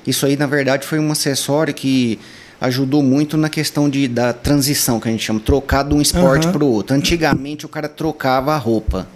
[0.07, 2.17] Isso aí, na verdade, foi um acessório que
[2.65, 6.47] ajudou muito na questão de, da transição, que a gente chama, trocar de um esporte
[6.47, 6.53] uhum.
[6.53, 6.95] para o outro.
[6.95, 9.07] Antigamente, o cara trocava a roupa.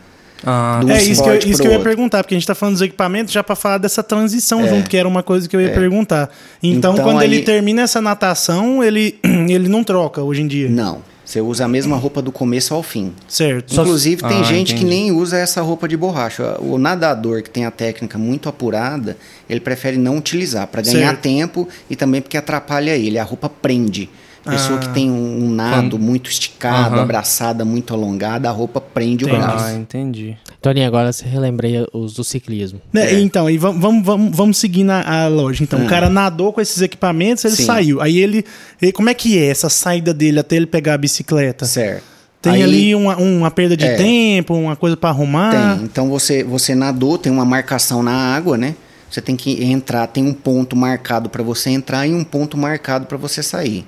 [0.45, 0.79] Ah.
[0.87, 2.81] é isso, que eu, isso que eu ia perguntar, porque a gente está falando dos
[2.81, 4.69] equipamentos já para falar dessa transição é.
[4.69, 5.73] junto, que era uma coisa que eu ia é.
[5.73, 6.29] perguntar.
[6.63, 7.27] Então, então quando aí...
[7.27, 10.69] ele termina essa natação, ele, ele não troca hoje em dia?
[10.69, 11.01] Não.
[11.29, 13.13] Você usa a mesma roupa do começo ao fim.
[13.27, 13.71] Certo.
[13.71, 14.83] Inclusive, tem ah, gente entendi.
[14.83, 16.59] que nem usa essa roupa de borracha.
[16.59, 19.15] O nadador que tem a técnica muito apurada,
[19.47, 21.21] ele prefere não utilizar para ganhar certo.
[21.21, 23.19] tempo e também porque atrapalha ele.
[23.19, 24.09] A roupa prende.
[24.49, 24.79] Pessoa ah.
[24.79, 27.01] que tem um, nado muito esticado, uhum.
[27.01, 29.37] abraçada, muito alongada, a roupa prende entendi.
[29.37, 29.65] o braço.
[29.65, 30.37] Ah, entendi.
[30.61, 32.81] Toninho, agora você relembrei os do ciclismo.
[32.91, 33.19] Né, é.
[33.19, 35.63] Então, e vamos, vamos, vamos seguir na a loja.
[35.63, 35.85] Então, ah.
[35.85, 37.65] o cara nadou com esses equipamentos, ele Sim.
[37.65, 38.01] saiu.
[38.01, 38.45] Aí ele,
[38.81, 41.65] ele, Como é que é essa saída dele até ele pegar a bicicleta?
[41.65, 42.03] Certo.
[42.41, 45.75] Tem Aí, ali uma, uma perda de é, tempo, uma coisa para arrumar?
[45.75, 45.85] Tem.
[45.85, 48.75] Então você, você nadou, tem uma marcação na água, né?
[49.09, 53.07] Você tem que entrar, tem um ponto marcado para você entrar e um ponto marcado
[53.07, 53.85] para você sair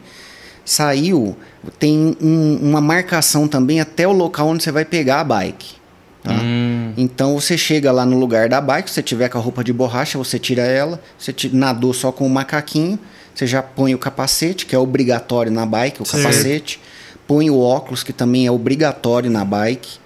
[0.64, 1.36] saiu,
[1.80, 5.76] tem um, uma marcação também até o local onde você vai pegar a bike.
[6.24, 6.34] Tá?
[6.34, 6.94] Hum.
[6.98, 9.74] Então você chega lá no lugar da bike, se você tiver com a roupa de
[9.74, 13.00] borracha, você tira ela, você nadou só com o macaquinho,
[13.34, 16.24] você já põe o capacete, que é obrigatório na bike, o certo.
[16.24, 16.80] capacete,
[17.28, 20.00] põe o óculos, que também é obrigatório na bike,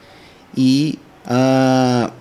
[0.56, 2.12] e uh,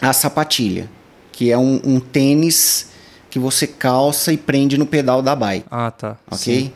[0.00, 0.90] a sapatilha,
[1.30, 2.88] que é um, um, tênis
[3.28, 5.66] que você calça e prende no pedal da bike.
[5.70, 6.16] Ah, tá.
[6.28, 6.38] Ok?
[6.38, 6.72] Sim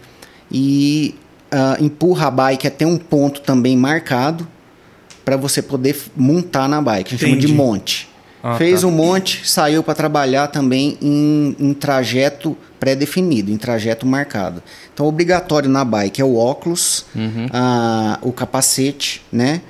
[0.56, 1.16] e
[1.52, 4.46] uh, empurra a bike até um ponto também marcado
[5.24, 7.12] para você poder montar na bike.
[7.12, 8.08] A gente chama de monte.
[8.40, 8.86] Ah, Fez tá.
[8.86, 14.62] um monte, saiu para trabalhar também em, em trajeto pré-definido, em trajeto marcado.
[14.92, 17.46] Então, obrigatório na bike é o óculos, uhum.
[17.46, 19.60] uh, o capacete, né?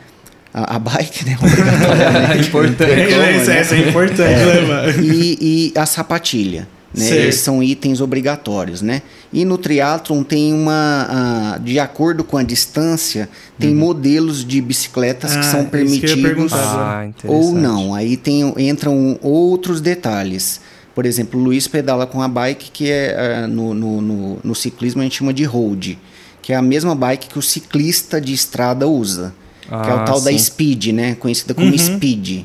[0.53, 1.39] A, a bike, né?
[2.35, 3.07] é importante.
[3.07, 3.59] Como, né?
[3.59, 6.69] Essa é importante, é, né, e, e a sapatilha.
[6.97, 7.27] Né?
[7.27, 9.03] Esses são itens obrigatórios, né?
[9.33, 13.29] E no triatlon tem uma, de acordo com a distância,
[13.59, 13.81] tem uhum.
[13.81, 17.95] modelos de bicicletas ah, que são permitidos que ah, ou não.
[17.95, 20.61] Aí tem, entram outros detalhes.
[20.95, 24.55] Por exemplo, o Luiz pedala com a bike que é uh, no, no, no, no,
[24.55, 25.99] ciclismo a gente chama de road,
[26.41, 29.35] que é a mesma bike que o ciclista de estrada usa,
[29.69, 30.25] ah, que é o ah, tal sim.
[30.31, 31.17] da speed, né?
[31.17, 31.77] Conhecida como uhum.
[31.77, 32.45] speed.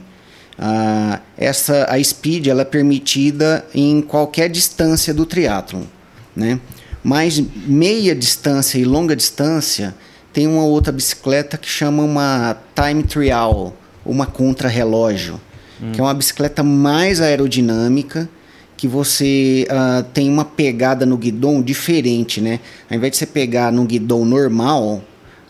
[0.60, 5.84] Uh, essa a speed ela é permitida em qualquer distância do triatlon,
[6.36, 6.60] né?
[7.02, 9.96] Mas meia distância e longa distância
[10.34, 13.74] tem uma outra bicicleta que chama uma time trial,
[14.06, 15.40] uma contra-relógio,
[15.82, 15.94] hum.
[15.94, 18.30] que é uma bicicleta mais aerodinâmica,
[18.76, 22.60] que você uh, tem uma pegada no guidão diferente, né?
[22.90, 25.02] Ao invés de você pegar no guidão normal,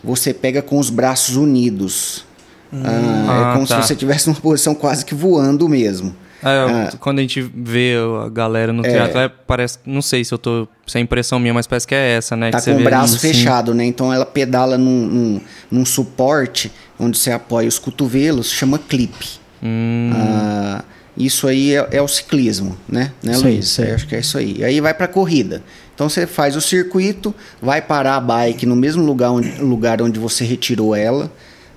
[0.04, 2.24] você pega com os braços unidos.
[2.72, 2.82] Hum.
[2.84, 3.80] Ah, é como tá.
[3.80, 6.14] se você tivesse numa posição quase que voando mesmo.
[6.42, 9.78] É, ah, quando a gente vê a galera no teatro, é, parece.
[9.84, 10.66] Não sei se eu tô.
[10.86, 12.50] Se é impressão minha, mas parece que é essa, né?
[12.50, 13.84] Tá com o braço ali, fechado, né?
[13.84, 19.38] Então ela pedala num, num, num, suporte onde você apoia os cotovelos, chama clipe.
[19.62, 20.12] Hum.
[20.14, 20.82] Ah,
[21.14, 23.12] isso aí é, é, o ciclismo, né?
[23.22, 23.80] né isso Luiz?
[23.80, 24.64] Aí, acho que é isso aí.
[24.64, 25.62] Aí vai pra corrida.
[25.94, 30.18] Então você faz o circuito, vai parar a bike no mesmo lugar onde, lugar onde
[30.18, 31.30] você retirou ela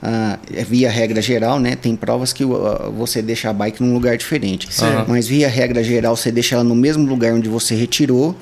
[0.05, 0.37] ah,
[0.67, 1.77] via regra geral, né?
[1.77, 4.67] Tem provas que uh, você deixa a bike num lugar diferente.
[4.81, 5.05] Uhum.
[5.07, 8.35] Mas via regra geral, você deixa ela no mesmo lugar onde você retirou,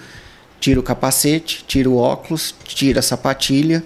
[0.60, 3.84] tira o capacete, tira o óculos, tira a sapatilha.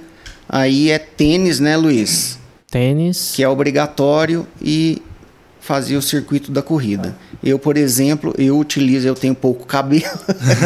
[0.47, 2.39] Aí é tênis, né, Luiz?
[2.71, 3.33] Tênis.
[3.35, 5.01] Que é obrigatório e
[5.65, 7.15] fazia o circuito da corrida.
[7.43, 10.05] Eu, por exemplo, eu utilizo, eu tenho pouco cabelo.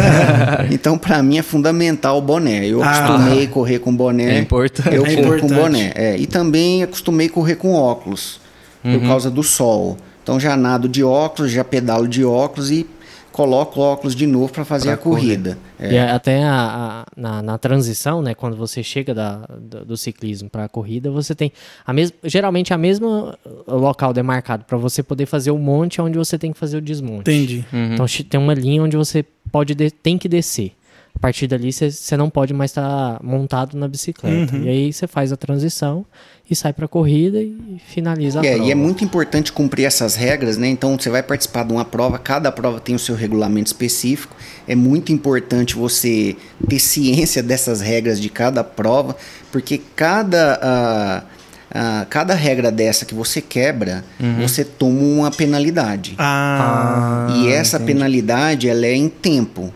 [0.69, 2.67] então, para mim é fundamental o boné.
[2.67, 4.35] Eu ah, acostumei a correr com boné.
[4.35, 4.93] É importante.
[4.93, 5.93] Eu é corro com boné.
[5.95, 6.17] É.
[6.17, 8.41] E também acostumei a correr com óculos,
[8.83, 8.99] uhum.
[8.99, 9.97] por causa do sol.
[10.21, 12.85] Então, já nado de óculos, já pedalo de óculos e
[13.31, 15.57] coloca o óculos de novo para fazer pra a corrida.
[15.79, 15.93] É.
[15.93, 20.49] E até a, a, na, na, transição, né, quando você chega da, do, do ciclismo
[20.49, 21.53] para a corrida, você tem
[21.85, 26.37] a mesma, geralmente a mesma local demarcado para você poder fazer o monte onde você
[26.37, 27.31] tem que fazer o desmonte.
[27.31, 27.65] Entendi.
[27.71, 27.93] Uhum.
[27.93, 30.73] Então tem uma linha onde você pode de, tem que descer.
[31.19, 34.55] A partir dali você não pode mais estar tá montado na bicicleta.
[34.55, 34.63] Uhum.
[34.63, 36.05] E aí você faz a transição
[36.49, 38.65] e sai para a corrida e finaliza a é, prova.
[38.65, 40.69] E é muito importante cumprir essas regras, né?
[40.69, 44.33] Então você vai participar de uma prova, cada prova tem o seu regulamento específico.
[44.65, 46.37] É muito importante você
[46.69, 49.15] ter ciência dessas regras de cada prova,
[49.51, 51.25] porque cada.
[51.35, 54.41] Uh, Uh, cada regra dessa que você quebra, uhum.
[54.41, 56.15] você toma uma penalidade.
[56.17, 57.93] Ah, e essa entendi.
[57.93, 59.71] penalidade ela é em tempo.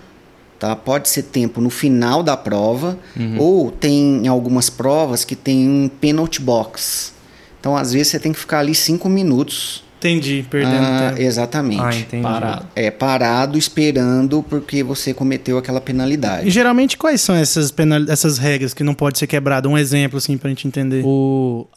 [0.63, 0.78] Tá?
[0.78, 3.36] Pode ser tempo no final da prova, uhum.
[3.38, 7.12] ou tem algumas provas que tem um penalty box.
[7.60, 9.84] Então, às vezes, você tem que ficar ali cinco minutos.
[9.97, 11.21] Entendi, perdendo ah, tempo.
[11.21, 11.82] Exatamente.
[11.82, 12.23] Ah, entendi.
[12.23, 12.67] Parado.
[12.78, 16.47] É, parado esperando porque você cometeu aquela penalidade.
[16.47, 17.99] E geralmente quais são essas, penal...
[18.08, 19.67] essas regras que não pode ser quebrada?
[19.67, 21.04] Um exemplo, assim, pra gente entender.
[21.04, 21.67] O,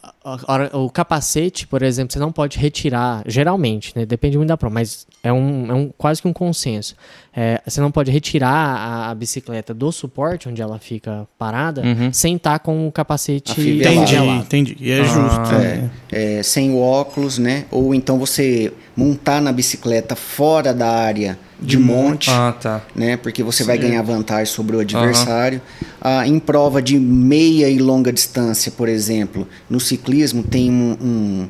[0.73, 4.05] o capacete, por exemplo, você não pode retirar, geralmente, né?
[4.05, 6.97] Depende muito da prova, mas é, um, é um, quase que um consenso.
[7.35, 12.13] É, você não pode retirar a, a, bicicleta do suporte, onde ela fica parada, uhum.
[12.13, 14.77] sem estar com o capacete Entendi, entendi.
[14.81, 15.55] E é ah, justo.
[15.55, 17.67] É, é, sem o óculos, né?
[17.71, 22.83] Ou então você montar na bicicleta fora da área de monte, ah, tá.
[22.95, 23.17] né?
[23.17, 23.69] Porque você Sim.
[23.69, 25.61] vai ganhar vantagem sobre o adversário.
[25.81, 25.87] Uhum.
[26.01, 31.49] Ah, em prova de meia e longa distância, por exemplo, no ciclismo tem um, um,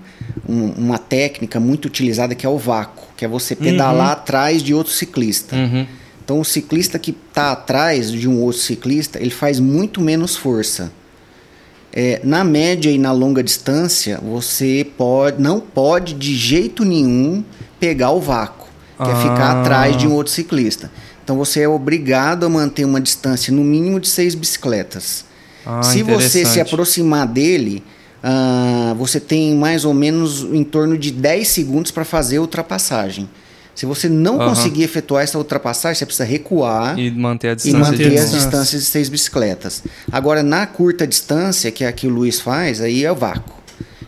[0.49, 4.13] um, uma técnica muito utilizada que é o vácuo, que é você pedalar uhum.
[4.13, 5.57] atrás de outro ciclista.
[5.57, 5.87] Uhum.
[6.25, 10.93] Então o ciclista que está atrás de um outro ciclista, ele faz muito menos força.
[11.93, 17.43] É, na média e na longa distância, você pode, não pode de jeito nenhum
[17.81, 18.66] pegar o vácuo
[18.97, 19.13] que ah.
[19.13, 20.91] é ficar atrás de um outro ciclista.
[21.23, 25.25] Então você é obrigado a manter uma distância no mínimo de seis bicicletas.
[25.67, 27.83] Ah, se você se aproximar dele,
[28.23, 33.29] uh, você tem mais ou menos em torno de 10 segundos para fazer a ultrapassagem.
[33.75, 34.49] Se você não uhum.
[34.49, 38.31] conseguir efetuar essa ultrapassagem, você precisa recuar e manter, a distância e manter de as
[38.31, 39.83] distâncias de seis bicicletas.
[40.11, 43.55] Agora, na curta distância, que é a que o Luiz faz, aí é o vácuo.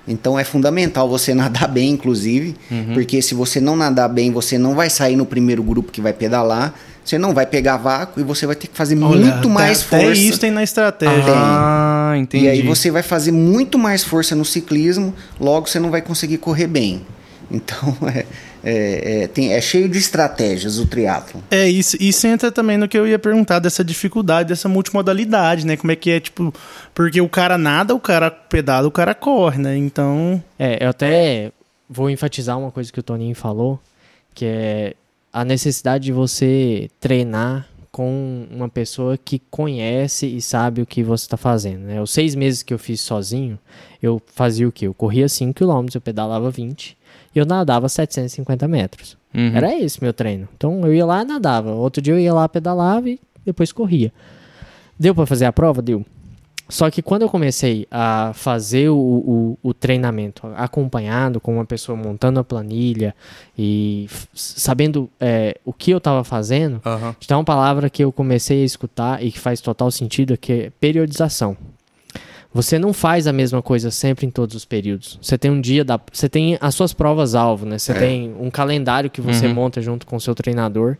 [0.09, 2.95] Então é fundamental você nadar bem, inclusive, uhum.
[2.95, 6.13] porque se você não nadar bem, você não vai sair no primeiro grupo que vai
[6.13, 9.81] pedalar, você não vai pegar vácuo e você vai ter que fazer Olha, muito mais
[9.81, 10.13] até força.
[10.13, 11.33] Até isso tem na estratégia.
[11.35, 12.45] Ah, entendi.
[12.45, 16.39] E aí você vai fazer muito mais força no ciclismo, logo você não vai conseguir
[16.39, 17.03] correr bem.
[17.51, 18.27] Então, é,
[18.63, 21.43] é, é, tem, é cheio de estratégias o triatlo.
[21.51, 25.77] É, isso, isso entra também no que eu ia perguntar, dessa dificuldade, dessa multimodalidade, né?
[25.77, 26.53] Como é que é, tipo,
[26.95, 29.77] porque o cara nada, o cara pedala, o cara corre, né?
[29.77, 30.43] Então...
[30.59, 31.53] É, eu até
[31.89, 33.81] vou enfatizar uma coisa que o Toninho falou,
[34.35, 34.95] que é
[35.33, 37.67] a necessidade de você treinar
[37.99, 41.81] com uma pessoa que conhece e sabe o que você está fazendo.
[41.81, 42.01] Né?
[42.01, 43.59] Os seis meses que eu fiz sozinho,
[44.01, 44.87] eu fazia o quê?
[44.87, 46.97] Eu corria 5 km, eu pedalava 20
[47.35, 49.19] e eu nadava 750 metros.
[49.35, 49.51] Uhum.
[49.53, 50.49] Era esse meu treino.
[50.57, 51.73] Então eu ia lá e nadava.
[51.73, 54.13] Outro dia eu ia lá, pedalava e depois corria.
[54.97, 55.83] Deu para fazer a prova?
[55.83, 56.07] Deu.
[56.69, 61.97] Só que quando eu comecei a fazer o, o, o, treinamento acompanhado com uma pessoa
[61.97, 63.15] montando a planilha
[63.57, 67.15] e sabendo é, o que eu estava fazendo, uhum.
[67.25, 70.73] então uma palavra que eu comecei a escutar e que faz total sentido, que é
[70.79, 71.57] periodização.
[72.53, 75.19] Você não faz a mesma coisa sempre em todos os períodos.
[75.23, 77.79] Você tem um dia da, você tem as suas provas alvo, né?
[77.79, 77.99] Você é.
[77.99, 79.55] tem um calendário que você uhum.
[79.55, 80.97] monta junto com o seu treinador.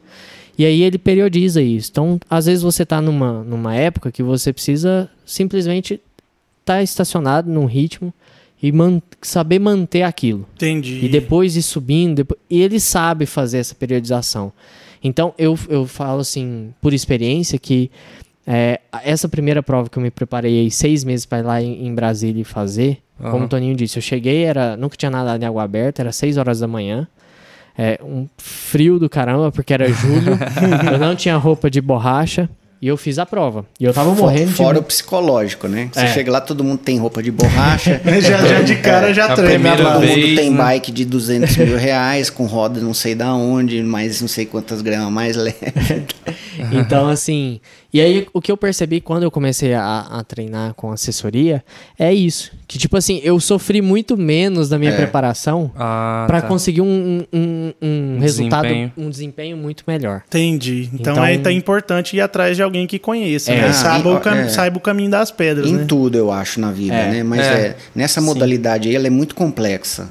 [0.59, 1.91] E aí ele periodiza isso.
[1.93, 7.49] Então, às vezes você está numa, numa época que você precisa simplesmente estar tá estacionado
[7.49, 8.13] num ritmo
[8.61, 10.45] e man saber manter aquilo.
[10.57, 11.05] Entendi.
[11.05, 12.17] E depois ir subindo.
[12.17, 12.41] Depois...
[12.51, 14.53] E ele sabe fazer essa periodização.
[15.03, 17.89] Então, eu, eu falo assim, por experiência, que
[18.45, 21.87] é, essa primeira prova que eu me preparei aí seis meses para ir lá em,
[21.87, 23.31] em Brasília e fazer, uhum.
[23.31, 26.37] como o Toninho disse, eu cheguei, era nunca tinha nadado em água aberta, era seis
[26.37, 27.07] horas da manhã.
[27.81, 30.37] É, um frio do caramba, porque era julho.
[30.93, 32.51] eu não tinha roupa de borracha.
[32.81, 33.67] E eu fiz a prova.
[33.81, 34.81] E eu tava morrendo Fora de...
[34.81, 35.91] o psicológico, né?
[35.93, 36.13] Você é.
[36.13, 38.01] chega lá, todo mundo tem roupa de borracha.
[38.23, 39.77] já, já de cara é, já treina.
[39.77, 40.57] Todo vez, mundo tem né?
[40.57, 44.81] bike de 200 mil reais, com roda não sei da onde, mais não sei quantas
[44.81, 45.57] gramas mais leve.
[46.71, 47.61] então, assim...
[47.93, 51.65] E aí, o que eu percebi quando eu comecei a, a, treinar com assessoria
[51.99, 52.53] é isso.
[52.67, 54.97] Que, tipo assim, eu sofri muito menos da minha é.
[54.97, 56.49] preparação ah, para tá.
[56.49, 58.93] conseguir um, um, um resultado, desempenho.
[58.95, 60.23] um desempenho muito melhor.
[60.27, 60.91] Entendi.
[60.93, 63.63] Então, então é tá importante ir atrás de alguém que conheça, é.
[63.63, 63.73] né?
[63.73, 64.49] Saiba, o é.
[64.51, 65.85] saiba o caminho das pedras, em né?
[65.89, 67.11] tudo, eu acho, na vida, é.
[67.11, 67.23] né?
[67.23, 67.77] Mas é.
[67.95, 70.11] nessa modalidade aí, ela é muito complexa.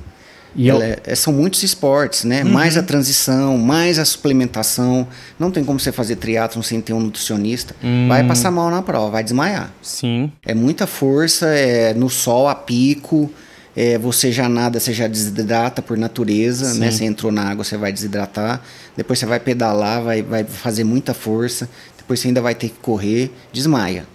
[0.57, 0.81] Eu...
[0.81, 2.43] É, são muitos esportes, né?
[2.43, 2.51] Uhum.
[2.51, 5.07] Mais a transição, mais a suplementação.
[5.37, 7.75] Não tem como você fazer triatlon sem ter um nutricionista.
[7.83, 8.07] Hum.
[8.07, 9.71] Vai passar mal na prova, vai desmaiar.
[9.81, 10.31] Sim.
[10.45, 13.29] É muita força, é no sol a pico.
[13.75, 16.79] É, você já nada, você já desidrata por natureza, Sim.
[16.79, 16.89] né?
[16.89, 18.59] Você entrou na água, você vai desidratar.
[18.95, 21.69] Depois você vai pedalar, vai, vai fazer muita força.
[21.95, 24.05] Depois você ainda vai ter que correr, desmaia.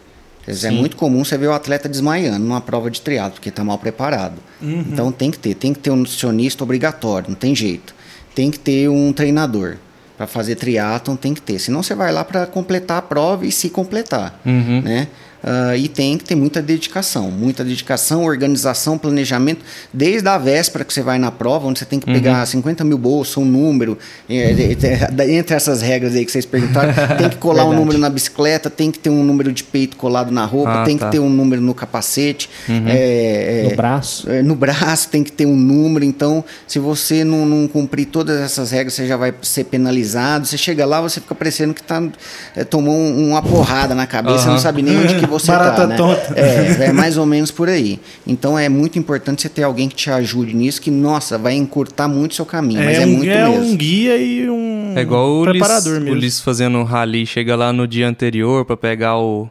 [0.47, 3.79] É muito comum você ver o atleta desmaiando numa prova de triatlo porque está mal
[3.79, 4.39] preparado.
[4.61, 4.85] Uhum.
[4.91, 7.95] Então tem que ter, tem que ter um nutricionista obrigatório, não tem jeito.
[8.35, 9.77] Tem que ter um treinador
[10.17, 11.59] para fazer triatlon, tem que ter.
[11.59, 14.83] Senão você vai lá para completar a prova e se completar, uhum.
[14.83, 15.09] né?
[15.43, 20.95] Uh, e tem que ter muita dedicação, muita dedicação, organização, planejamento, desde a véspera que
[20.95, 22.47] você vai na prova, onde você tem que pegar uhum.
[22.47, 23.99] 50 mil bolsas, um número,
[24.31, 24.53] é,
[25.29, 28.93] entre essas regras aí que vocês perguntaram, tem que colar um número na bicicleta, tem
[28.93, 31.07] que ter um número de peito colado na roupa, ah, tem tá.
[31.07, 32.85] que ter um número no capacete, uhum.
[32.87, 34.31] é, no braço.
[34.31, 38.41] É, no braço tem que ter um número, então se você não, não, cumprir todas
[38.41, 42.01] essas regras, você já vai ser penalizado, você chega lá, você fica parecendo que tá,
[42.55, 44.53] é, tomou uma porrada na cabeça, uhum.
[44.53, 45.97] não sabe nem onde que você Barata tá, né?
[45.97, 46.35] tonta.
[46.37, 47.99] É, é mais ou menos por aí.
[48.27, 52.09] Então é muito importante você ter alguém que te ajude nisso, que, nossa, vai encurtar
[52.09, 52.81] muito seu caminho.
[52.81, 53.65] É, mas é um, muito é mesmo.
[53.65, 56.17] um guia e um é igual o preparador Liz, mesmo.
[56.17, 59.49] O Liz fazendo rally, chega lá no dia anterior para pegar o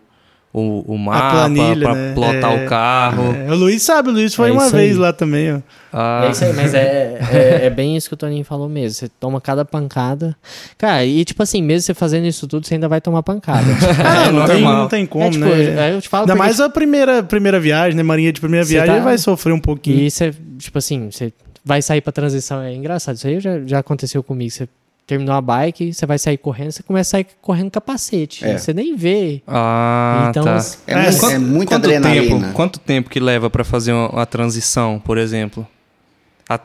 [0.53, 2.13] o, o mapa, para né?
[2.13, 3.35] plotar é, o carro.
[3.47, 4.97] É, o Luiz sabe, o Luiz foi é uma vez aí.
[4.97, 5.53] lá também.
[5.53, 5.59] Ó.
[5.93, 6.25] Ah.
[6.25, 8.95] É isso aí, mas é, é, é, bem isso que o Toninho falou mesmo.
[8.95, 10.35] Você toma cada pancada.
[10.77, 13.65] Cara, e tipo assim, mesmo você fazendo isso tudo, você ainda vai tomar pancada.
[14.05, 15.93] ah, não, tem, não tem como, é, tipo, né?
[15.93, 18.03] Eu te falo Ainda mais a primeira, primeira viagem, né?
[18.03, 19.01] Marinha de primeira viagem, tá...
[19.01, 19.99] vai sofrer um pouquinho.
[19.99, 21.31] E você, tipo assim, você
[21.63, 22.61] vai sair pra transição.
[22.61, 23.15] É engraçado.
[23.15, 24.51] Isso aí já, já aconteceu comigo.
[24.51, 24.67] Você
[25.11, 28.45] terminou a bike, você vai sair correndo, você começa a sair correndo capacete.
[28.45, 28.57] É.
[28.57, 29.41] Você nem vê.
[29.45, 30.57] Ah, então, tá.
[30.87, 32.39] É, é, é, é muita quanto adrenalina.
[32.39, 35.67] Tempo, quanto tempo que leva para fazer uma, uma transição, por exemplo?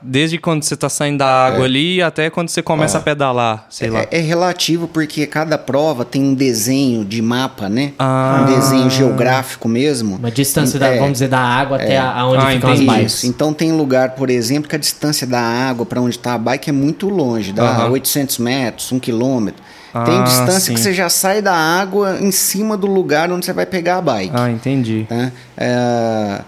[0.03, 1.64] Desde quando você está saindo da água é.
[1.64, 4.07] ali até quando você começa a pedalar, sei é, lá.
[4.11, 7.92] É relativo porque cada prova tem um desenho de mapa, né?
[7.99, 8.42] Ah.
[8.42, 10.16] Um desenho geográfico mesmo.
[10.16, 10.99] Uma distância, da, é.
[10.99, 12.90] vamos dizer, da água até aonde ah, ficam entendi.
[12.90, 13.14] as bikes.
[13.14, 13.27] Isso.
[13.27, 16.70] Então tem lugar, por exemplo, que a distância da água para onde está a bike
[16.70, 19.62] é muito longe, dá 800 metros, 1 quilômetro.
[19.94, 20.75] Ah, tem distância sim.
[20.75, 24.03] que você já sai da água em cima do lugar onde você vai pegar a
[24.03, 24.33] bike.
[24.35, 25.07] Ah, entendi.
[25.09, 25.33] Tá?
[25.57, 26.40] É...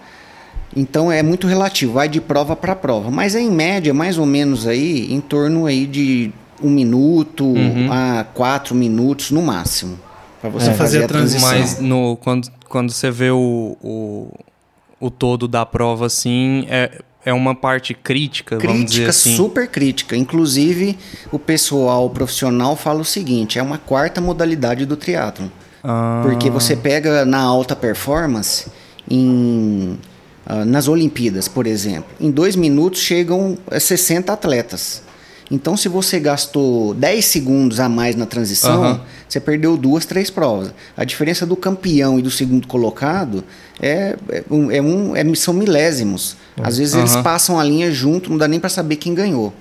[0.76, 3.10] Então é muito relativo, vai de prova para prova.
[3.10, 7.88] Mas é em média, mais ou menos aí, em torno aí de um minuto uhum.
[7.90, 9.98] a quatro minutos no máximo.
[10.40, 11.48] Para você é, fazer a transição.
[11.48, 14.32] Mas no, quando, quando você vê o, o,
[15.00, 19.36] o todo da prova assim, é, é uma parte crítica, crítica, vamos dizer assim.
[19.36, 20.16] super crítica.
[20.16, 20.98] Inclusive,
[21.32, 25.48] o pessoal o profissional fala o seguinte, é uma quarta modalidade do triatlon.
[25.82, 26.20] Ah.
[26.24, 28.66] Porque você pega na alta performance,
[29.10, 29.98] em
[30.66, 32.10] nas Olimpíadas, por exemplo.
[32.18, 35.02] Em dois minutos chegam 60 eh, atletas.
[35.50, 39.00] Então, se você gastou 10 segundos a mais na transição, uhum.
[39.26, 40.72] você perdeu duas, três provas.
[40.96, 43.42] A diferença do campeão e do segundo colocado
[43.80, 46.36] é, é, é um, é são milésimos.
[46.62, 47.00] Às vezes uhum.
[47.00, 49.52] eles passam a linha junto, não dá nem para saber quem ganhou.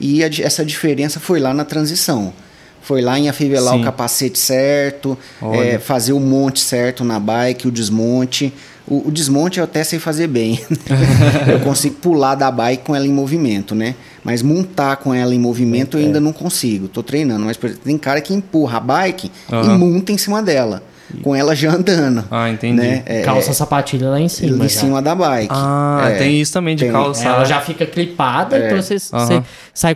[0.00, 2.32] E a, essa diferença foi lá na transição.
[2.80, 3.80] Foi lá em afivelar Sim.
[3.80, 5.16] o capacete certo,
[5.52, 8.52] é, fazer o monte certo na bike, o desmonte.
[8.86, 10.60] O, o, desmonte eu até sei fazer bem.
[11.50, 13.94] eu consigo pular da bike com ela em movimento, né?
[14.24, 16.00] Mas montar com ela em movimento é.
[16.00, 16.88] eu ainda não consigo.
[16.88, 17.44] Tô treinando.
[17.44, 19.62] Mas exemplo, tem cara que empurra a bike uhum.
[19.62, 20.82] e monta em cima dela.
[21.22, 22.24] Com ela já andando.
[22.30, 22.80] Ah, entendi.
[22.80, 23.02] Né?
[23.04, 24.64] É, calça sapatilha lá em cima.
[24.64, 24.80] Em já.
[24.80, 25.48] cima da bike.
[25.50, 26.92] Ah, é, tem isso também de tem.
[26.92, 27.28] calça.
[27.28, 28.66] Ela já fica clipada, é.
[28.66, 28.98] então você, uhum.
[29.20, 29.42] você
[29.74, 29.94] sai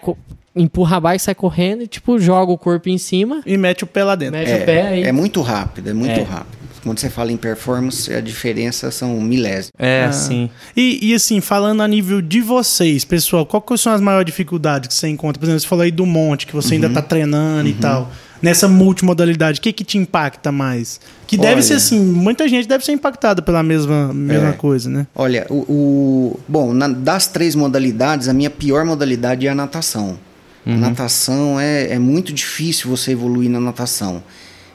[0.54, 3.86] empurra a bike, sai correndo e tipo joga o corpo em cima e mete o
[3.86, 4.38] pé lá dentro.
[4.38, 5.04] Mete é, o pé aí.
[5.04, 6.22] É muito rápido, é muito é.
[6.22, 6.65] rápido.
[6.86, 9.72] Quando você fala em performance, a diferença são milésimos.
[9.76, 10.12] É, ah.
[10.12, 10.48] sim.
[10.76, 14.94] E, e, assim, falando a nível de vocês, pessoal, quais são as maiores dificuldades que
[14.94, 15.40] você encontra?
[15.40, 16.74] Por exemplo, você falou aí do monte, que você uhum.
[16.74, 17.74] ainda está treinando uhum.
[17.76, 18.12] e tal.
[18.40, 21.00] Nessa multimodalidade, o que, que te impacta mais?
[21.26, 24.88] Que deve Olha, ser assim, muita gente deve ser impactada pela mesma, mesma é, coisa,
[24.88, 25.08] né?
[25.12, 30.16] Olha, o, o bom, na, das três modalidades, a minha pior modalidade é a natação.
[30.64, 30.74] Uhum.
[30.74, 34.22] A natação é, é muito difícil você evoluir na natação.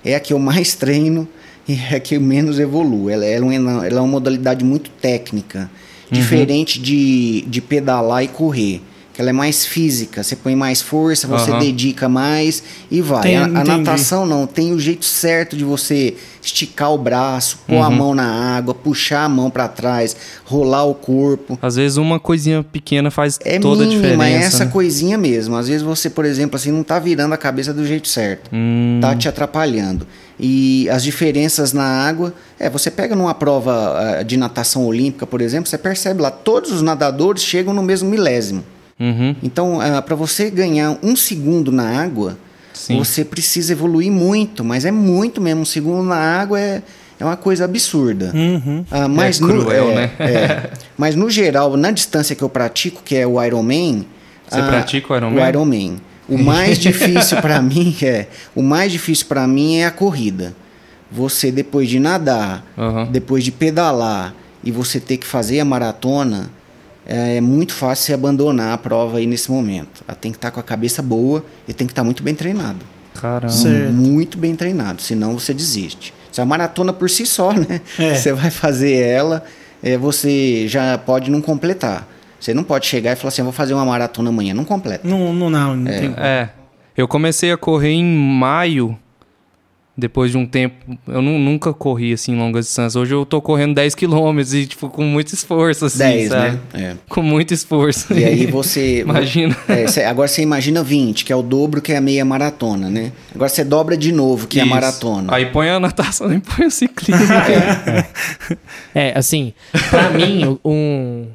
[0.04, 1.26] É a que eu mais treino,
[1.68, 3.14] e é que menos evolui.
[3.14, 5.70] Ela, ela, é, uma, ela é uma modalidade muito técnica,
[6.12, 6.18] uhum.
[6.18, 8.82] diferente de, de pedalar e correr.
[9.14, 11.60] Que ela é mais física, você põe mais força, você uhum.
[11.60, 13.24] dedica mais e vai.
[13.24, 17.76] Tem, a, a natação não, tem o jeito certo de você esticar o braço, pôr
[17.76, 17.84] uhum.
[17.84, 21.60] a mão na água, puxar a mão para trás, rolar o corpo.
[21.62, 24.44] Às vezes uma coisinha pequena faz é toda mínima, a diferença.
[24.44, 24.72] É essa né?
[24.72, 25.56] coisinha mesmo.
[25.56, 28.50] Às vezes você, por exemplo, assim, não tá virando a cabeça do jeito certo.
[28.52, 29.00] Hum.
[29.02, 30.08] Tá te atrapalhando.
[30.40, 35.40] E as diferenças na água, é, você pega numa prova uh, de natação olímpica, por
[35.40, 38.64] exemplo, você percebe lá, todos os nadadores chegam no mesmo milésimo.
[39.02, 39.36] Uhum.
[39.42, 42.38] Então, uh, para você ganhar um segundo na água,
[42.72, 43.00] Sim.
[43.00, 45.62] você precisa evoluir muito, mas é muito mesmo.
[45.62, 46.84] Um segundo na água é,
[47.20, 48.32] é uma coisa absurda.
[48.32, 48.86] Uhum.
[48.92, 50.12] Uh, mas, é cruel, no, é, né?
[50.20, 54.06] é, mas no geral, na distância que eu pratico, que é o Ironman...
[54.48, 55.44] Você uh, pratica o Ironman?
[55.44, 55.96] O Ironman.
[56.30, 58.28] O mais difícil para mim é...
[58.54, 60.54] O mais difícil para mim é a corrida.
[61.12, 63.12] Você, depois de nadar, uhum.
[63.12, 64.34] depois de pedalar
[64.64, 66.50] e você ter que fazer a maratona
[67.12, 70.02] é, é muito fácil você abandonar a prova aí nesse momento.
[70.08, 72.80] Ela tem que estar com a cabeça boa e tem que estar muito bem treinado.
[73.14, 73.52] Caramba.
[73.52, 73.92] Certo.
[73.92, 76.14] Muito bem treinado, senão você desiste.
[76.32, 77.82] Se a maratona por si só, né?
[78.00, 78.16] É.
[78.16, 79.44] Você vai fazer ela,
[79.84, 82.08] é, você já pode não completar.
[82.40, 84.54] Você não pode chegar e falar assim, vou fazer uma maratona amanhã.
[84.54, 85.06] Não completa.
[85.06, 85.76] Não, não, não.
[85.76, 86.00] não é.
[86.00, 86.14] Tem...
[86.18, 86.50] é.
[86.96, 88.98] Eu comecei a correr em maio
[89.98, 92.96] depois de um tempo, eu nunca corri assim longas distâncias.
[92.96, 96.52] Hoje eu tô correndo 10 quilômetros e, tipo, com muito esforço, assim, 10, sabe?
[96.52, 96.60] né?
[96.74, 96.96] É.
[97.10, 98.14] Com muito esforço.
[98.14, 99.02] E aí você...
[99.02, 99.56] imagina.
[99.68, 102.90] É, cê, agora você imagina 20, que é o dobro que é a meia maratona,
[102.90, 103.12] né?
[103.34, 104.68] Agora você dobra de novo, que Isso.
[104.68, 105.34] é a maratona.
[105.34, 107.34] Aí põe a natação e põe o ciclismo.
[107.34, 108.08] é.
[109.10, 109.54] é, assim,
[109.90, 111.28] pra mim, um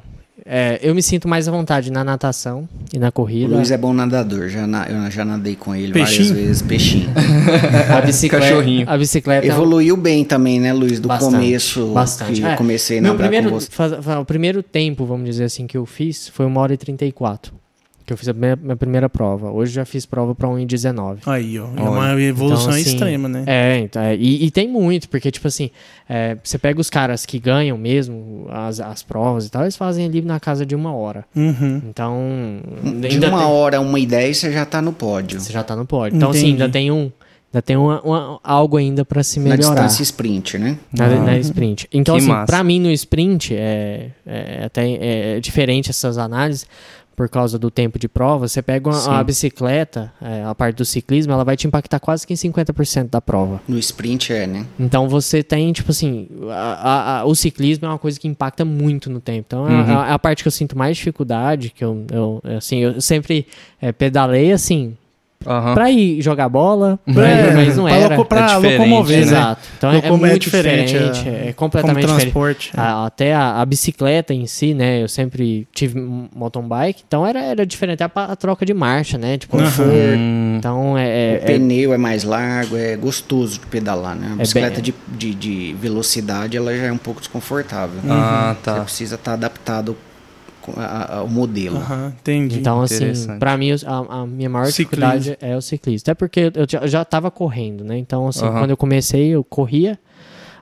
[0.49, 3.53] é, eu me sinto mais à vontade na natação e na corrida.
[3.53, 6.29] O Luiz é bom nadador, já na, eu já nadei com ele peixinho?
[6.29, 7.09] várias vezes, peixinho.
[7.93, 8.89] a bicicleta, Cachorrinho.
[8.89, 12.39] A bicicleta evoluiu bem também, né, Luiz, do bastante, começo bastante.
[12.39, 13.67] que é, eu comecei a nadar primeiro, com você.
[13.69, 17.53] Faz, o primeiro tempo, vamos dizer assim, que eu fiz foi uma hora e 34
[18.07, 19.51] que eu fiz a minha, minha primeira prova.
[19.51, 21.17] Hoje já fiz prova para 1,19.
[21.25, 21.67] Aí, ó.
[21.75, 23.43] É uma evolução então, assim, extrema, né?
[23.45, 25.69] É, então, é, e, e, tem muito, porque, tipo assim,
[26.07, 30.05] é, você pega os caras que ganham mesmo as, as provas e tal, eles fazem
[30.05, 31.25] ali na casa de uma hora.
[31.35, 31.81] Uhum.
[31.89, 32.17] Então.
[32.81, 33.47] De uma tem...
[33.47, 35.41] hora, uma e dez, você já tá no pódio.
[35.41, 36.15] Você já tá no pódio.
[36.15, 36.45] Então, Entendi.
[36.45, 37.11] assim, ainda tem um.
[37.53, 39.57] Ainda tem uma, uma, algo ainda para se melhorar.
[39.57, 40.77] Na distância sprint, né?
[40.97, 41.25] Na, uhum.
[41.25, 41.89] na sprint.
[41.91, 46.65] Então, que assim, para mim no sprint é, é até é diferente essas análises,
[47.17, 50.85] por causa do tempo de prova, você pega uma, a bicicleta, é, a parte do
[50.85, 53.59] ciclismo, ela vai te impactar quase que em 50% da prova.
[53.67, 54.67] No sprint é, né?
[54.79, 59.09] Então você tem, tipo assim, a, a, o ciclismo é uma coisa que impacta muito
[59.09, 59.45] no tempo.
[59.47, 59.91] Então é uhum.
[59.91, 63.47] é, a, a, parte que eu sinto mais dificuldade, que eu, eu assim, eu sempre
[63.81, 64.95] é, pedalei assim,
[65.45, 65.73] Uhum.
[65.73, 68.23] Pra ir jogar bola, é, mas não era.
[68.25, 69.23] Pra é locomover, né?
[69.23, 69.61] Exato.
[69.77, 72.89] Então é, é muito é diferente, diferente é, é completamente transporte, diferente.
[72.89, 75.01] A, até a, a, bicicleta em si, né?
[75.01, 79.37] Eu sempre tive mountain bike, então era, era diferente a, a troca de marcha, né?
[79.37, 80.57] Tipo, uhum.
[80.57, 84.31] Então é, é, O pneu é mais largo, é gostoso de pedalar, né?
[84.33, 84.83] A bicicleta bem...
[84.83, 87.99] de, de, de, velocidade ela já é um pouco desconfortável.
[88.09, 88.75] Ah, tá.
[88.75, 89.95] Você precisa estar tá adaptado
[90.75, 91.77] a, a, o modelo.
[91.77, 92.59] Uhum, entendi.
[92.59, 95.11] Então, assim, para mim, a, a, minha maior ciclismo.
[95.11, 96.03] dificuldade é o ciclismo.
[96.03, 97.97] Até porque eu já, estava correndo, né?
[97.97, 98.53] Então, assim, uhum.
[98.53, 99.97] quando eu comecei, eu corria.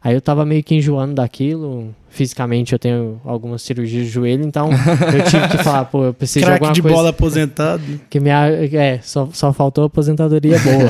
[0.03, 1.93] Aí eu tava meio que enjoando daquilo.
[2.10, 6.45] Fisicamente eu tenho algumas cirurgias de joelho, então eu tive que falar, pô, eu preciso
[6.45, 6.95] Crack de alguma de coisa.
[6.95, 7.84] bola aposentado.
[8.10, 10.89] Que me, é, só, só faltou aposentadoria boa.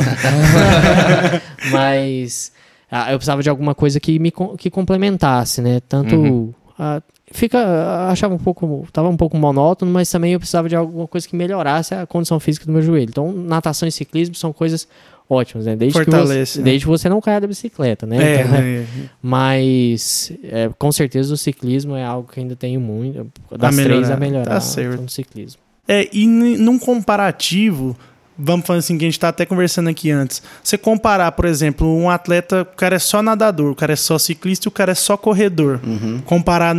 [1.72, 2.52] Mas
[2.92, 5.80] ah, eu precisava de alguma coisa que me que complementasse, né?
[5.88, 6.54] Tanto uhum.
[6.78, 7.02] a,
[7.36, 11.28] fica achava um pouco tava um pouco monótono mas também eu precisava de alguma coisa
[11.28, 14.88] que melhorasse a condição física do meu joelho então natação e ciclismo são coisas
[15.30, 16.64] ótimas né desde Fortalece, que você, né?
[16.66, 18.60] desde que você não caia da bicicleta né, é, então, né?
[18.62, 18.86] é.
[19.22, 24.10] mas é, com certeza o ciclismo é algo que ainda tenho muito das a três
[24.10, 25.02] a melhorar tá certo.
[25.02, 27.96] no ciclismo é e num comparativo
[28.38, 30.42] vamos falar assim, que a gente tá até conversando aqui antes.
[30.64, 34.18] Você comparar, por exemplo, um atleta, o cara é só nadador, o cara é só
[34.18, 35.80] ciclista e o cara é só corredor.
[35.86, 36.22] Uhum.
[36.26, 36.76] Comparar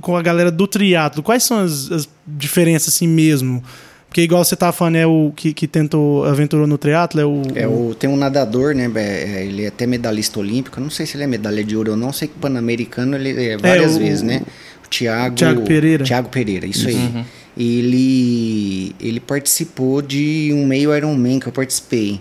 [0.00, 3.62] com a galera do triatlo, quais são as, as, diferenças assim mesmo?
[4.08, 7.42] Porque igual você tava falando, é o que, que tentou, aventurou no triatlo, é o...
[7.54, 7.94] É o...
[7.94, 11.26] Tem um nadador, né, é, ele é até medalhista olímpico, não sei se ele é
[11.26, 14.42] medalha de ouro ou não, sei que pan-americano ele é várias é, o, vezes, né?
[14.84, 15.36] O Thiago...
[15.36, 16.04] Thiago Pereira.
[16.04, 17.24] Thiago Pereira, isso aí.
[17.56, 22.20] Ele, ele participou de um meio Ironman que eu participei.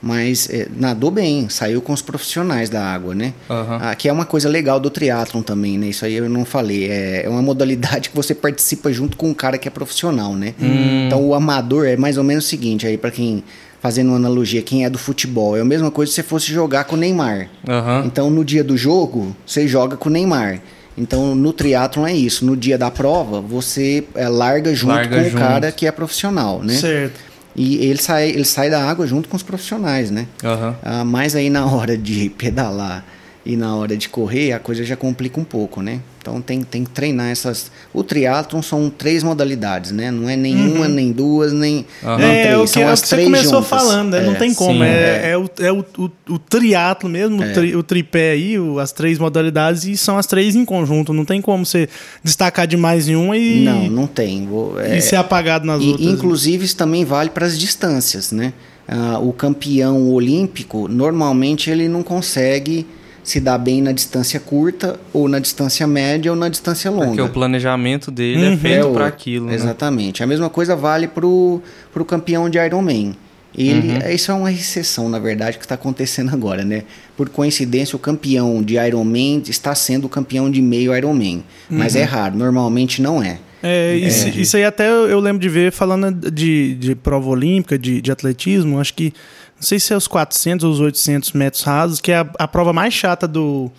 [0.00, 3.34] Mas é, nadou bem, saiu com os profissionais da água, né?
[3.50, 3.78] Uhum.
[3.80, 5.88] Ah, que é uma coisa legal do triatlon também, né?
[5.88, 6.88] Isso aí eu não falei.
[6.88, 10.54] É, é uma modalidade que você participa junto com um cara que é profissional, né?
[10.60, 11.06] Hum.
[11.06, 13.42] Então o amador é mais ou menos o seguinte, aí para quem
[13.80, 16.84] fazendo uma analogia, quem é do futebol, é a mesma coisa se você fosse jogar
[16.84, 17.48] com o Neymar.
[17.66, 18.06] Uhum.
[18.06, 20.60] Então no dia do jogo, você joga com o Neymar.
[20.98, 22.44] Então, no triatlon é isso.
[22.44, 25.36] No dia da prova, você é, larga junto larga com junto.
[25.36, 26.74] o cara que é profissional, né?
[26.74, 27.20] Certo.
[27.54, 30.26] E ele sai, ele sai da água junto com os profissionais, né?
[30.42, 30.74] Uhum.
[30.82, 33.04] Ah, mas aí na hora de pedalar
[33.48, 36.02] e na hora de correr, a coisa já complica um pouco, né?
[36.20, 37.72] Então tem, tem que treinar essas.
[37.94, 40.10] O triatlon são três modalidades, né?
[40.10, 40.92] Não é nenhuma, uhum.
[40.92, 41.86] nem duas, nem.
[42.02, 42.18] Uhum.
[42.18, 42.46] É, três.
[42.46, 43.68] É o que, são é as que três você começou juntas.
[43.68, 44.18] falando, né?
[44.18, 44.74] É, não tem como.
[44.74, 45.38] Sim, é, é, é.
[45.38, 47.50] o, é o, o, o triatlo mesmo, é.
[47.50, 51.14] o, tri, o, tripé aí, o, as três modalidades, e são as três em conjunto.
[51.14, 51.88] Não tem como você
[52.22, 53.64] destacar demais em uma e.
[53.64, 54.46] Não, não tem.
[54.46, 56.06] Vou, é, e ser apagado nas e, outras.
[56.06, 58.52] Inclusive, isso também vale para as distâncias, né?
[58.86, 62.86] Uh, o campeão olímpico, normalmente ele não consegue
[63.28, 67.08] se dá bem na distância curta, ou na distância média, ou na distância longa.
[67.08, 68.54] Porque o planejamento dele é uhum.
[68.54, 69.46] é feito é para aquilo.
[69.48, 69.54] Né?
[69.54, 70.22] Exatamente.
[70.22, 71.60] A mesma coisa vale para o
[72.06, 73.14] campeão de Ironman.
[73.54, 74.10] Ele, uhum.
[74.10, 76.84] Isso é uma exceção, na verdade, que está acontecendo agora, né?
[77.18, 81.44] Por coincidência, o campeão de Ironman está sendo o campeão de meio Ironman.
[81.68, 82.00] Mas uhum.
[82.00, 83.40] é raro, normalmente não é.
[83.62, 84.30] É, isso, é.
[84.30, 88.80] isso aí até eu lembro de ver falando de, de prova olímpica, de, de atletismo,
[88.80, 89.12] acho que
[89.58, 92.46] não sei se é os 400 ou os 800 metros rasos, que é a, a
[92.46, 93.70] prova mais chata do,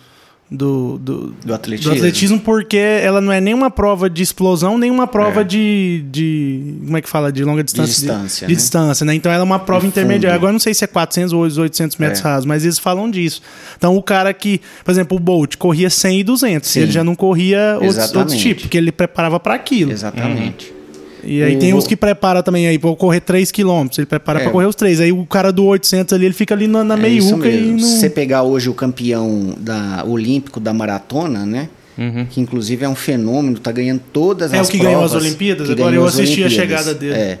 [0.50, 1.92] do, do, do, atletismo.
[1.92, 5.44] do atletismo, porque ela não é nenhuma prova de explosão, nem uma prova é.
[5.44, 6.74] de, de.
[6.84, 7.32] Como é que fala?
[7.32, 7.94] De longa distância.
[7.94, 8.46] De distância.
[8.46, 8.56] De, né?
[8.56, 9.14] distância, né?
[9.14, 10.34] Então ela é uma prova intermediária.
[10.34, 12.24] Agora não sei se é 400 ou 800 metros é.
[12.24, 13.40] rasos, mas eles falam disso.
[13.78, 16.80] Então o cara que, por exemplo, o Bolt corria 100 e 200, Sim.
[16.80, 19.92] ele já não corria outros, outros tipos, porque ele preparava para aquilo.
[19.92, 20.72] Exatamente.
[20.72, 20.79] Uhum.
[21.24, 21.58] E aí o...
[21.58, 24.42] tem os que prepara também aí para correr 3 km, ele prepara é.
[24.42, 25.00] para correr os 3.
[25.00, 27.78] Aí o cara do 800 ali, ele fica ali na, na é meiuca e não...
[27.78, 31.68] Se você pegar hoje o campeão da olímpico da maratona, né?
[31.98, 32.26] Uhum.
[32.26, 34.74] Que inclusive é um fenômeno, tá ganhando todas é as provas.
[34.74, 35.70] É o que ganhou as Olimpíadas?
[35.70, 37.14] Agora eu assisti a chegada dele.
[37.14, 37.38] É.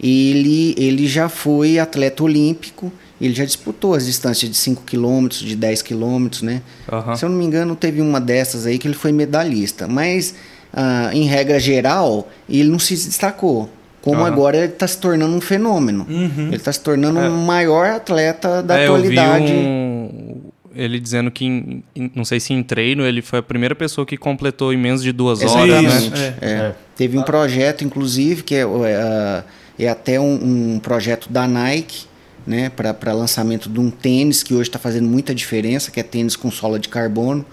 [0.00, 5.56] Ele, ele já foi atleta olímpico, ele já disputou as distâncias de 5 km, de
[5.56, 6.62] 10 km, né?
[6.90, 7.16] Uhum.
[7.16, 9.88] Se eu não me engano, teve uma dessas aí que ele foi medalhista.
[9.88, 10.34] Mas
[10.72, 13.70] ah, em regra geral, ele não se destacou.
[14.00, 14.26] Como uhum.
[14.26, 16.06] agora ele está se tornando um fenômeno.
[16.08, 16.46] Uhum.
[16.46, 17.28] Ele está se tornando é.
[17.28, 19.52] um maior atleta da é, atualidade.
[19.52, 20.40] Um,
[20.74, 21.82] ele dizendo que, em,
[22.14, 25.10] não sei se em treino, ele foi a primeira pessoa que completou em menos de
[25.10, 25.86] duas Exatamente.
[25.86, 26.10] horas.
[26.10, 26.34] Né?
[26.40, 26.50] É.
[26.50, 26.74] é.
[26.96, 29.44] Teve um projeto, inclusive, que é, é,
[29.84, 32.06] é até um, um, projeto da Nike,
[32.46, 36.34] né, para lançamento de um tênis que hoje está fazendo muita diferença, que é tênis
[36.34, 37.44] com sola de carbono.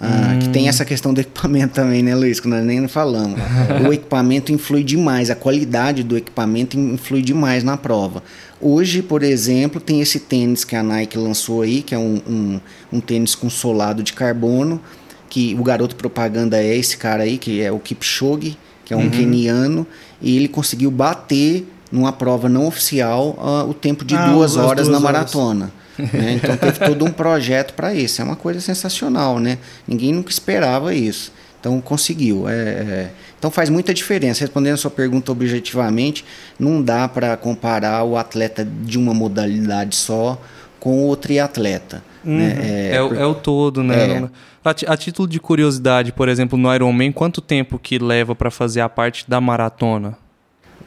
[0.00, 0.38] Ah, hum.
[0.38, 2.38] Que tem essa questão do equipamento também, né, Luiz?
[2.38, 3.38] Que nós nem falamos.
[3.86, 8.22] o equipamento influi demais, a qualidade do equipamento influi demais na prova.
[8.60, 12.60] Hoje, por exemplo, tem esse tênis que a Nike lançou aí, que é um, um,
[12.92, 14.80] um tênis com solado de carbono,
[15.28, 19.02] que o garoto propaganda é esse cara aí, que é o Kipchoge, que é um
[19.02, 19.10] uhum.
[19.10, 19.86] keniano,
[20.20, 24.86] e ele conseguiu bater numa prova não oficial uh, o tempo de ah, duas horas
[24.86, 25.72] duas na maratona.
[25.98, 26.34] Né?
[26.34, 28.20] Então teve todo um projeto para isso.
[28.22, 29.58] É uma coisa sensacional, né?
[29.86, 31.32] Ninguém nunca esperava isso.
[31.60, 32.48] Então conseguiu.
[32.48, 33.10] É, é...
[33.38, 34.40] Então faz muita diferença.
[34.40, 36.24] Respondendo a sua pergunta objetivamente,
[36.58, 40.40] não dá para comparar o atleta de uma modalidade só
[40.78, 42.02] com o triatleta.
[42.24, 42.38] Uhum.
[42.38, 42.56] Né?
[42.62, 44.22] É, é, é, o todo, né?
[44.22, 44.28] É.
[44.64, 48.80] A, a, título de curiosidade, por exemplo, no Ironman, quanto tempo que leva para fazer
[48.80, 50.16] a parte da maratona?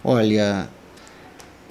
[0.04, 0.68] Olha,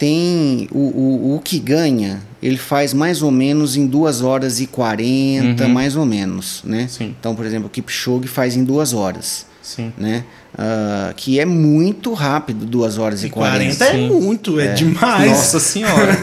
[0.01, 4.67] tem o, o, o, que ganha, ele faz mais ou menos em 2 horas e
[4.67, 5.69] 40, uhum.
[5.69, 6.87] mais ou menos, né?
[6.89, 7.15] Sim.
[7.21, 9.45] Então, por exemplo, o Kipchoge faz em 2 horas.
[9.63, 9.93] Sim.
[9.99, 10.25] Né?
[10.55, 13.77] Uh, que é muito rápido, 2 horas e, e 40.
[13.77, 15.33] 40 é muito, é, é, demais.
[15.33, 16.17] Nossa senhora.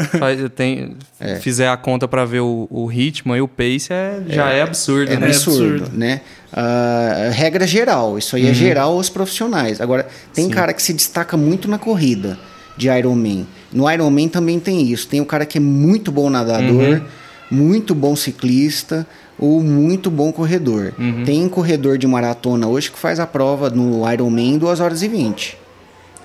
[0.56, 1.36] tem, é.
[1.36, 4.62] Fizer a conta para ver o, o, ritmo e o pace, é, já é, é
[4.62, 5.12] absurdo.
[5.12, 5.26] É né?
[5.26, 5.98] absurdo, absurdo.
[5.98, 6.22] né?
[6.50, 8.52] Uh, regra geral, isso aí é uhum.
[8.52, 9.82] é geral aos profissionais.
[9.82, 10.50] Agora, tem Sim.
[10.50, 12.38] cara que se destaca muito na corrida
[12.78, 13.46] de Ironman.
[13.72, 15.08] No Ironman também tem isso.
[15.08, 17.02] Tem o cara que é muito bom nadador, uhum.
[17.50, 19.06] muito bom ciclista
[19.38, 20.94] ou muito bom corredor.
[20.98, 21.24] Uhum.
[21.24, 25.08] Tem corredor de maratona hoje que faz a prova no Ironman em 2 horas e
[25.08, 25.58] 20.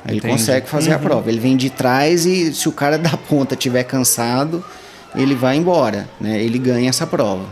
[0.05, 0.33] Ele Entendi.
[0.33, 0.95] consegue fazer uhum.
[0.95, 1.29] a prova.
[1.29, 4.63] Ele vem de trás e se o cara da ponta tiver cansado,
[5.15, 6.41] ele vai embora, né?
[6.41, 7.45] Ele ganha essa prova.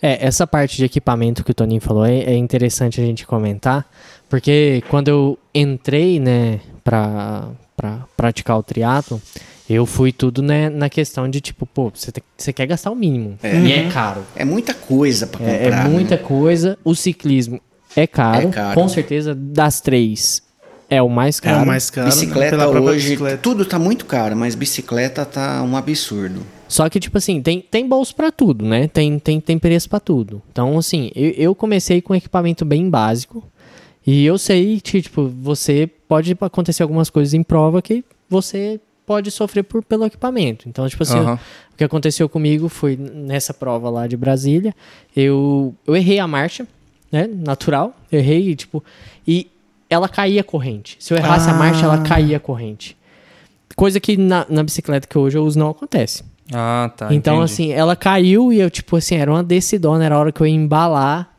[0.00, 3.86] É, essa parte de equipamento que o Toninho falou é, é interessante a gente comentar,
[4.28, 7.50] porque quando eu entrei, né, para
[7.82, 9.20] para praticar o triatlo,
[9.68, 13.36] eu fui tudo né, na questão de tipo, pô, você, quer gastar o mínimo.
[13.42, 13.58] É.
[13.58, 14.22] E é caro.
[14.36, 15.84] É muita coisa para comprar.
[15.84, 16.22] É, é muita né?
[16.22, 16.78] coisa.
[16.84, 17.60] O ciclismo
[17.96, 18.80] é caro, é caro.
[18.80, 20.42] Com certeza, das três,
[20.88, 21.58] é o mais caro.
[21.58, 22.06] É o mais caro.
[22.06, 22.66] Bicicleta né?
[22.66, 23.38] hoje, bicicleta.
[23.38, 26.42] tudo tá muito caro, mas bicicleta tá um absurdo.
[26.68, 28.88] Só que, tipo assim, tem, tem bolso para tudo, né?
[28.88, 30.40] Tem, tem, tem preço para tudo.
[30.52, 33.44] Então, assim, eu, eu comecei com um equipamento bem básico.
[34.06, 39.30] E eu sei que, tipo, você pode acontecer algumas coisas em prova que você pode
[39.30, 40.68] sofrer por, pelo equipamento.
[40.68, 41.34] Então, tipo assim, uhum.
[41.34, 44.74] o que aconteceu comigo foi nessa prova lá de Brasília,
[45.14, 46.66] eu, eu errei a marcha,
[47.10, 47.28] né?
[47.32, 47.94] Natural.
[48.10, 48.82] Eu errei, tipo,
[49.26, 49.48] e
[49.88, 50.96] ela caía a corrente.
[50.98, 51.52] Se eu errasse ah.
[51.52, 52.96] a marcha, ela caía a corrente.
[53.76, 56.24] Coisa que na, na bicicleta que hoje eu uso não acontece.
[56.52, 57.14] Ah, tá.
[57.14, 57.52] Então, entendi.
[57.52, 60.46] assim, ela caiu e eu, tipo assim, era uma decidona, era a hora que eu
[60.46, 61.34] ia embalar.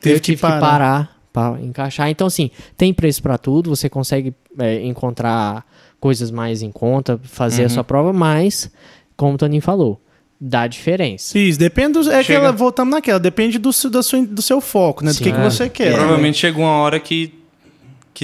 [0.00, 0.54] Teve eu que tive parar.
[0.54, 2.08] que parar para encaixar.
[2.10, 5.64] Então, assim, tem preço para tudo, você consegue é, encontrar
[6.00, 7.66] coisas mais em conta, fazer Uhum.
[7.66, 8.70] a sua prova, mas,
[9.16, 10.00] como o Toninho falou,
[10.40, 11.36] dá diferença.
[11.38, 12.00] Isso, depende do.
[12.10, 15.10] É Chega- aquela, voltamos naquela, depende do, seu- da sua, do seu foco, né?
[15.10, 15.24] Do Sim.
[15.24, 15.42] que, que É.
[15.50, 15.94] você quer.
[15.94, 17.34] Provavelmente chega uma hora que,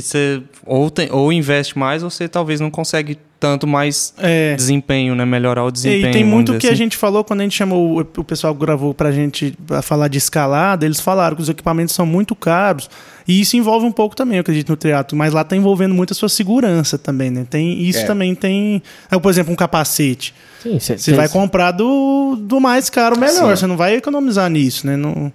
[0.01, 4.55] que você ou, tem, ou investe mais ou você talvez não consegue tanto mais É.
[4.57, 5.24] desempenho, né?
[5.24, 6.09] Melhorar o desempenho.
[6.09, 6.76] E tem muito que a assim.
[6.78, 10.09] gente falou quando a gente chamou o, o pessoal que gravou pra gente pra falar
[10.09, 12.88] de escalada, eles falaram que os equipamentos são muito caros.
[13.28, 16.12] E isso envolve um pouco também, eu acredito, no teatro, mas lá tá envolvendo muito
[16.12, 17.47] a sua segurança também, né?
[17.49, 18.05] Tem, isso É.
[18.05, 18.82] também tem.
[19.11, 20.34] é, Por exemplo, um capacete.
[20.62, 24.86] Sim, Você cê- vai comprar do, do mais caro melhor, você não vai economizar nisso,
[24.86, 24.97] né?
[24.97, 25.30] Não,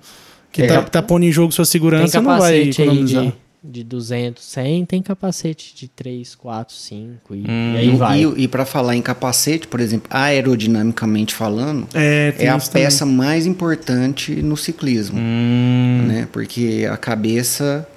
[0.51, 0.68] que É.
[0.68, 3.24] tá, tá pondo em jogo sua segurança, você não vai capacete aí economizar.
[3.26, 3.34] de,
[3.64, 7.74] de 200, 100, tem capacete de 3, 4, 5 e, Hum.
[7.74, 8.24] e aí vai.
[8.24, 12.70] E, e para falar em capacete, por exemplo, aerodinamicamente falando, É, é a também.
[12.84, 16.28] peça mais importante no ciclismo, Hum, né?
[16.32, 17.88] Porque a cabeça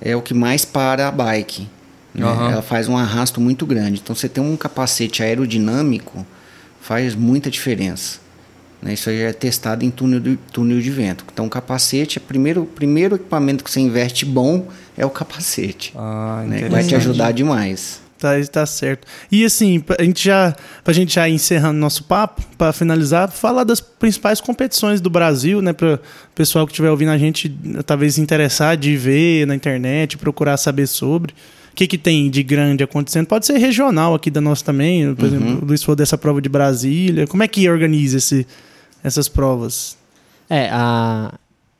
[0.00, 1.68] é o que mais para a bike.
[2.12, 2.24] né?
[2.26, 2.50] Aham.
[2.52, 4.00] Ela faz um arrasto muito grande.
[4.02, 6.24] Então, você ter um capacete aerodinâmico
[6.80, 8.18] faz muita diferença.
[8.84, 8.92] Né?
[8.92, 11.24] Isso aí é testado em túnel de, túnel de vento.
[11.32, 15.92] Então, o capacete, é o primeiro, primeiro equipamento que você investe bom é o capacete.
[15.96, 16.68] ah, né?
[16.68, 18.04] Vai te ajudar demais.
[18.18, 19.06] Tá, tá certo.
[19.30, 23.64] E assim, pra gente já, pra gente já ir encerrando nosso papo, para finalizar, falar
[23.64, 25.98] das principais competições do Brasil, né, para
[26.34, 27.54] pessoal que estiver ouvindo a gente
[27.84, 31.32] talvez interessar de ver na internet, procurar saber sobre.
[31.72, 33.26] O que, que tem de grande acontecendo?
[33.26, 35.12] Pode ser regional aqui da nossa também.
[35.14, 37.26] Por exemplo, o Luiz falou dessa prova de Brasília.
[37.26, 38.46] Como é que organiza esse,
[39.04, 39.96] essas provas?
[40.48, 41.34] É, a,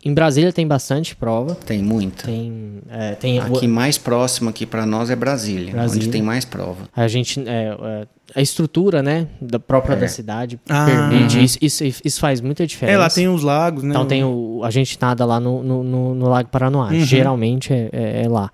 [0.05, 1.55] em Brasília tem bastante prova.
[1.55, 2.27] Tem muita.
[2.27, 6.05] Tem, é, tem Aqui mais próximo aqui para nós é Brasília, Brasília.
[6.05, 6.89] onde tem mais prova.
[6.95, 8.07] a gente é, é,
[8.37, 10.85] a estrutura, né, da própria da cidade Ah.
[10.87, 11.45] permite Uhum.
[11.45, 11.85] isso, isso.
[12.05, 12.97] Isso faz muita diferença.
[12.97, 13.91] É, lá tem os lagos, né?
[13.91, 16.89] Então tem o, a gente nada lá no, no, no- no Lago Paranoá.
[16.91, 17.01] Uhum.
[17.05, 18.51] Geralmente é, é- é lá.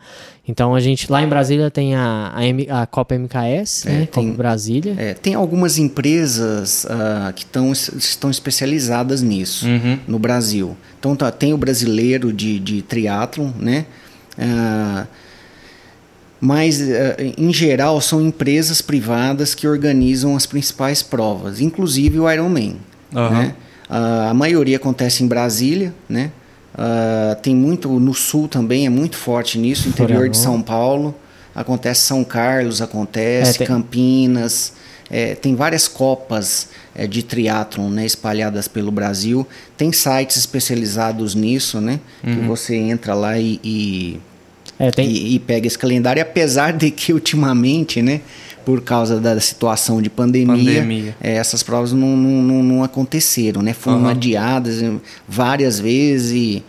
[0.46, 4.06] Então a gente lá em Brasília tem a, a, M- a Copa MKS, É, né?
[4.10, 4.94] tem- Copa Brasília.
[4.98, 9.98] É, tem algumas empresas ah, que tão, estão especializadas nisso Uhum.
[10.08, 10.76] no Brasil.
[10.98, 13.86] Então tá, tem o brasileiro de, de triatlon, né?
[14.38, 15.06] Ah,
[16.40, 22.76] mas ah, em geral são empresas privadas que organizam as principais provas, inclusive o Ironman.
[23.14, 23.30] Aham.
[23.30, 23.54] né?
[23.88, 26.30] Ah, a maioria acontece em Brasília, né?
[26.74, 30.36] Ah, tem muito no sul também, é muito forte nisso, interior de.
[30.36, 31.14] São Paulo.
[31.54, 34.72] Acontece São Carlos, acontece É, tem- Campinas.
[35.10, 39.44] é, tem várias copas é, de triatlon né, espalhadas pelo Brasil.
[39.76, 41.98] Tem sites especializados nisso, né?
[42.22, 44.20] Que você entra lá e, e,
[44.80, 46.20] É, tem, e- e pega esse calendário.
[46.22, 48.20] Apesar de que ultimamente, né?
[48.64, 51.16] Por causa da situação de pandemia, Pandemia.
[51.20, 53.72] é, essas provas não, não, não, aconteceram, né?
[53.72, 54.10] Foram Aham.
[54.10, 54.90] adiadas eh,
[55.28, 56.62] várias vezes e,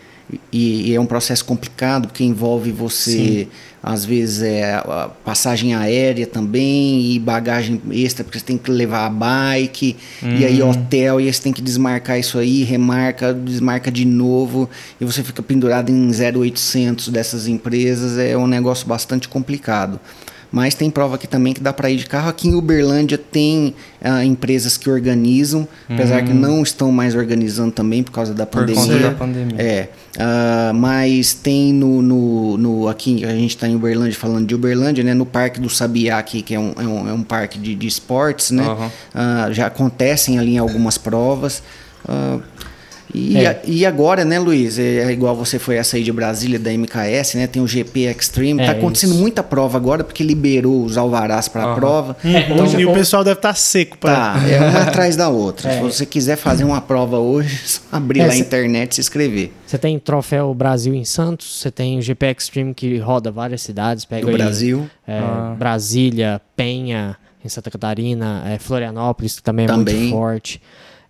[0.51, 3.47] e- e é um processo complicado porque envolve você,
[3.83, 4.81] às vezes, é,
[5.25, 10.61] passagem aérea também e bagagem extra porque você tem que levar a bike e aí
[10.61, 14.69] hotel e aí você tem que desmarcar isso aí, remarca, desmarca de novo
[14.99, 19.99] e você fica pendurado em 0800 dessas empresas, é um negócio bastante complicado.
[20.51, 22.27] Mas tem prova aqui também que dá para ir de carro.
[22.29, 23.73] Aqui em Uberlândia tem
[24.03, 28.59] ah, empresas que organizam, apesar que não estão mais organizando também por causa da Por
[28.65, 28.83] pandemia.
[28.83, 29.55] conta da pandemia.
[29.61, 29.87] É,
[30.19, 35.03] ah, mas tem no, no, no- aqui a gente está em Uberlândia falando de Uberlândia,
[35.05, 35.13] né?
[35.13, 37.87] No Parque do Sabiá aqui que é um, é um, é um parque de, de
[37.87, 38.63] esportes, né?
[39.15, 41.63] Ah, já acontecem ali algumas provas.
[42.05, 42.39] Ah,
[43.13, 43.47] e, É.
[43.47, 44.77] a- e agora, né, Luiz?
[44.79, 47.47] É, é igual você foi essa aí de Brasília da MKS, né?
[47.47, 48.61] Tem o GP Extreme.
[48.61, 49.19] É, tá acontecendo isso.
[49.21, 51.75] muita prova agora porque liberou os alvarás para a Aham.
[51.75, 52.17] prova.
[52.23, 54.33] É, Então, hoje- e o pessoal deve estar seco para.
[54.33, 55.69] Tá, é uma atrás da outra.
[55.69, 55.75] É.
[55.75, 59.01] Se você quiser fazer uma prova hoje, só abrir É, lá a internet e se
[59.01, 59.51] inscrever.
[59.65, 64.05] Você tem Troféu Brasil em Santos, você tem o GP Extreme que roda várias cidades,
[64.05, 64.89] pega Do aí, Brasil.
[65.07, 65.55] é, Ah.
[65.57, 69.95] Brasília, Penha, em Santa Catarina, é, Florianópolis, que também é Também.
[69.95, 70.61] muito forte.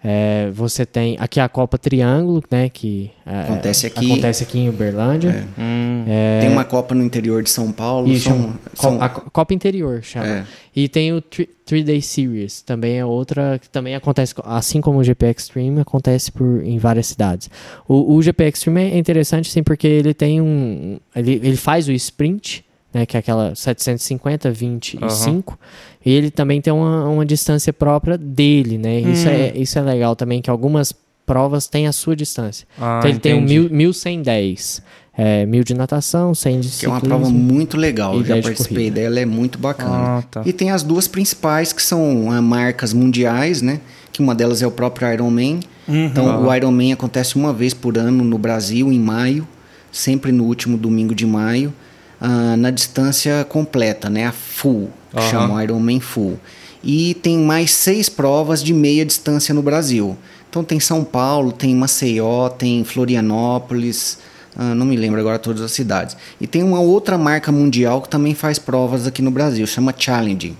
[0.04, 2.70] É, você tem aqui a Copa Triângulo, né?
[2.70, 4.12] Que é, Acontece aqui.
[4.12, 5.48] acontece aqui em Uberlândia.
[5.58, 8.08] Hum, É, Tem uma Copa no interior de São Paulo.
[8.12, 10.26] e são, são- a Co- Copa Interior chama.
[10.28, 10.44] É.
[10.76, 15.04] E tem o 3 Day Series, também é outra que também acontece, assim como o
[15.04, 17.50] GP Extreme, acontece por, em várias cidades.
[17.88, 21.00] O, o GP Extreme é interessante, sim, porque ele tem um.
[21.16, 25.58] Ele, ele faz o sprint, né, que é aquela 750, 25,
[26.06, 29.00] e ele também tem uma, uma distância própria dele, né?
[29.00, 29.32] Isso, Hum.
[29.32, 30.94] é, isso é legal também, que algumas
[31.26, 32.68] provas têm a sua distância.
[32.80, 33.60] ah, então ele tem um entendi.
[33.60, 34.82] mil, 1110.
[35.18, 37.20] É, mil de natação, 100 de que é uma ciclismo.
[37.20, 38.16] prova muito legal.
[38.16, 39.02] e Eu já 10 de participei corrida.
[39.02, 39.94] dela, é muito bacana.
[40.20, 40.42] Ah, tá.
[40.46, 43.82] E tem as duas principais, que são ah, marcas mundiais, né?
[44.12, 45.60] que uma delas é o próprio Ironman.
[45.88, 46.06] Uhum.
[46.06, 49.46] Então, o Ironman acontece uma vez por ano no Brasil, em maio,
[49.92, 51.74] sempre no último domingo de maio,
[52.22, 54.28] uh, na distância completa, né?
[54.28, 55.22] A full, uhum.
[55.30, 56.40] chama Ironman Full.
[56.84, 60.18] E tem mais seis provas de meia distância no Brasil.
[60.50, 64.18] Então tem São Paulo, tem Maceió, tem Florianópolis,
[64.56, 66.16] uh, não me lembro agora todas as cidades.
[66.40, 70.58] E tem uma outra marca mundial que também faz provas aqui no Brasil, chama Challenging.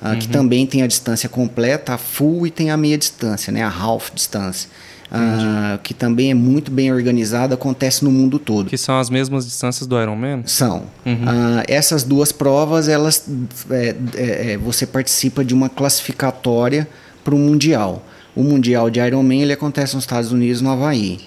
[0.00, 0.18] Uh, uhum.
[0.18, 3.68] Que também tem a distância completa, a full e tem a meia distância, né, a
[3.68, 4.70] half distância.
[5.10, 8.68] Uh, que também é muito bem organizada, acontece no mundo todo.
[8.68, 10.42] Que são as mesmas distâncias do Ironman?
[10.44, 10.82] São.
[11.06, 11.14] Uhum.
[11.14, 13.26] Uh, essas duas provas, elas,
[13.70, 16.86] é, é, é, você participa de uma classificatória
[17.24, 18.04] para o Mundial.
[18.36, 21.20] O Mundial de Ironman ele acontece nos Estados Unidos, no Havaí.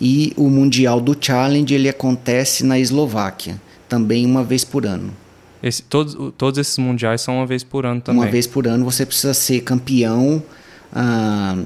[0.00, 5.12] E o Mundial do Challenge ele acontece na Eslováquia, também uma vez por ano.
[5.62, 8.22] Esse, todos, todos esses mundiais são uma vez por ano também?
[8.22, 10.42] Uma vez por ano você precisa ser campeão
[10.92, 11.56] ah,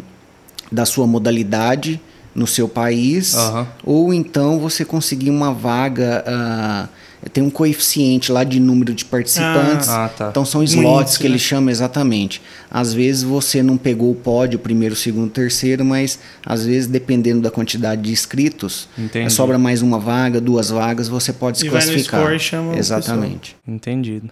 [0.73, 2.01] da sua modalidade
[2.35, 3.67] no seu país, uhum.
[3.85, 6.25] ou então você conseguir uma vaga.
[6.27, 7.03] Uh,
[7.33, 9.89] tem um coeficiente lá de número de participantes.
[9.89, 10.29] Ah, ah, tá.
[10.31, 11.31] Então são slots que né?
[11.31, 12.43] ele chama exatamente.
[12.69, 17.51] Às vezes você não pegou o pódio, primeiro, segundo, terceiro, mas às vezes, dependendo da
[17.51, 18.89] quantidade de inscritos,
[19.31, 22.23] sobra mais uma vaga, duas vagas, você pode se e classificar.
[22.23, 23.57] Vai no score, chama exatamente.
[23.69, 24.29] Entendido.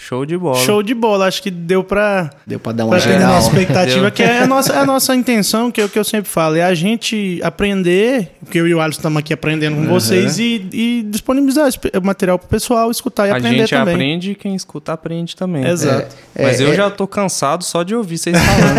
[0.00, 0.58] Show de bola.
[0.60, 1.26] Show de bola.
[1.26, 2.30] Acho que deu pra.
[2.46, 3.34] Deu pra dar uma pra geral.
[3.34, 4.12] a expectativa, deu.
[4.12, 6.54] que é a nossa, é a nossa intenção, que é o que eu sempre falo,
[6.54, 9.88] é a gente aprender, porque eu e o Alisson estamos aqui aprendendo com uhum.
[9.88, 13.82] vocês, e, e, disponibilizar o material pro pessoal escutar e a aprender também.
[13.82, 15.66] A gente aprende quem escuta aprende também.
[15.66, 16.14] Exato.
[16.32, 16.76] É, Mas é, eu é...
[16.76, 18.78] já tô cansado só de ouvir vocês falando.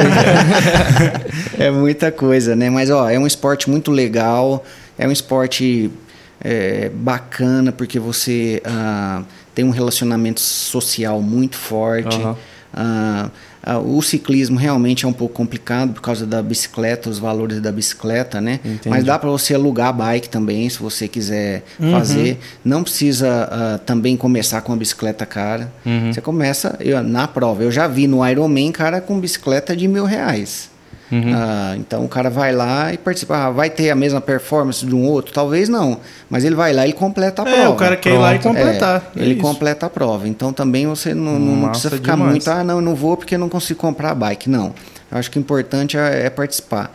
[1.59, 2.69] é muita coisa, né?
[2.69, 4.63] Mas, ó, é um esporte muito legal,
[4.97, 5.91] é um esporte
[6.41, 8.63] é, bacana, porque você.
[8.65, 12.17] Uh, tem um relacionamento social muito forte.
[12.17, 12.31] Uhum.
[12.31, 13.31] Uh,
[13.69, 17.73] uh, o ciclismo realmente é um pouco complicado por causa da bicicleta, os valores da
[17.73, 18.61] bicicleta, né?
[18.63, 18.87] Entendi.
[18.87, 21.91] Mas dá para você alugar a bike também, se você quiser uhum.
[21.91, 22.39] fazer.
[22.63, 25.69] Não precisa uh, também começar com a bicicleta cara.
[25.85, 26.13] Uhum.
[26.13, 27.61] Você começa eu, na prova.
[27.61, 30.69] Eu já vi no Ironman cara com bicicleta de mil reais.
[31.11, 31.33] Uhum.
[31.33, 33.35] Ah, então o cara vai lá e participa.
[33.35, 35.33] Ah, vai ter a mesma performance de um outro?
[35.33, 35.99] Talvez não.
[36.29, 37.61] Mas ele vai lá e completa a prova.
[37.61, 39.11] É, o cara quer ir lá e completar.
[39.15, 39.41] É, ele isso.
[39.41, 40.27] completa a prova.
[40.27, 42.31] Então também você não, não precisa ficar demais.
[42.31, 44.49] muito, ah, não, eu não vou porque eu não consigo comprar a bike.
[44.49, 44.73] Não.
[45.11, 46.91] Eu acho que o importante é, é participar.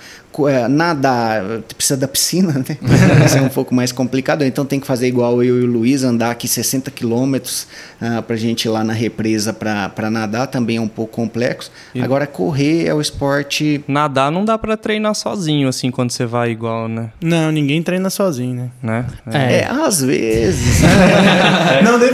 [0.48, 1.44] É, nadar,
[1.76, 2.76] precisa da piscina, né?
[3.24, 4.42] Isso é um pouco mais complicado.
[4.42, 7.68] Então tem que fazer igual eu e o Luiz, andar aqui 60 quilômetros
[8.02, 11.70] uh, para a gente ir lá na represa para nadar, também é um pouco complexo.
[11.94, 13.84] E Agora, correr é o esporte.
[13.86, 17.10] Nadar não dá para treinar sozinho, assim, quando você vai igual, né?
[17.22, 18.70] Não, ninguém treina sozinho, né?
[18.82, 19.06] né?
[19.32, 20.80] É, é às vezes.
[21.84, 22.13] não deveria.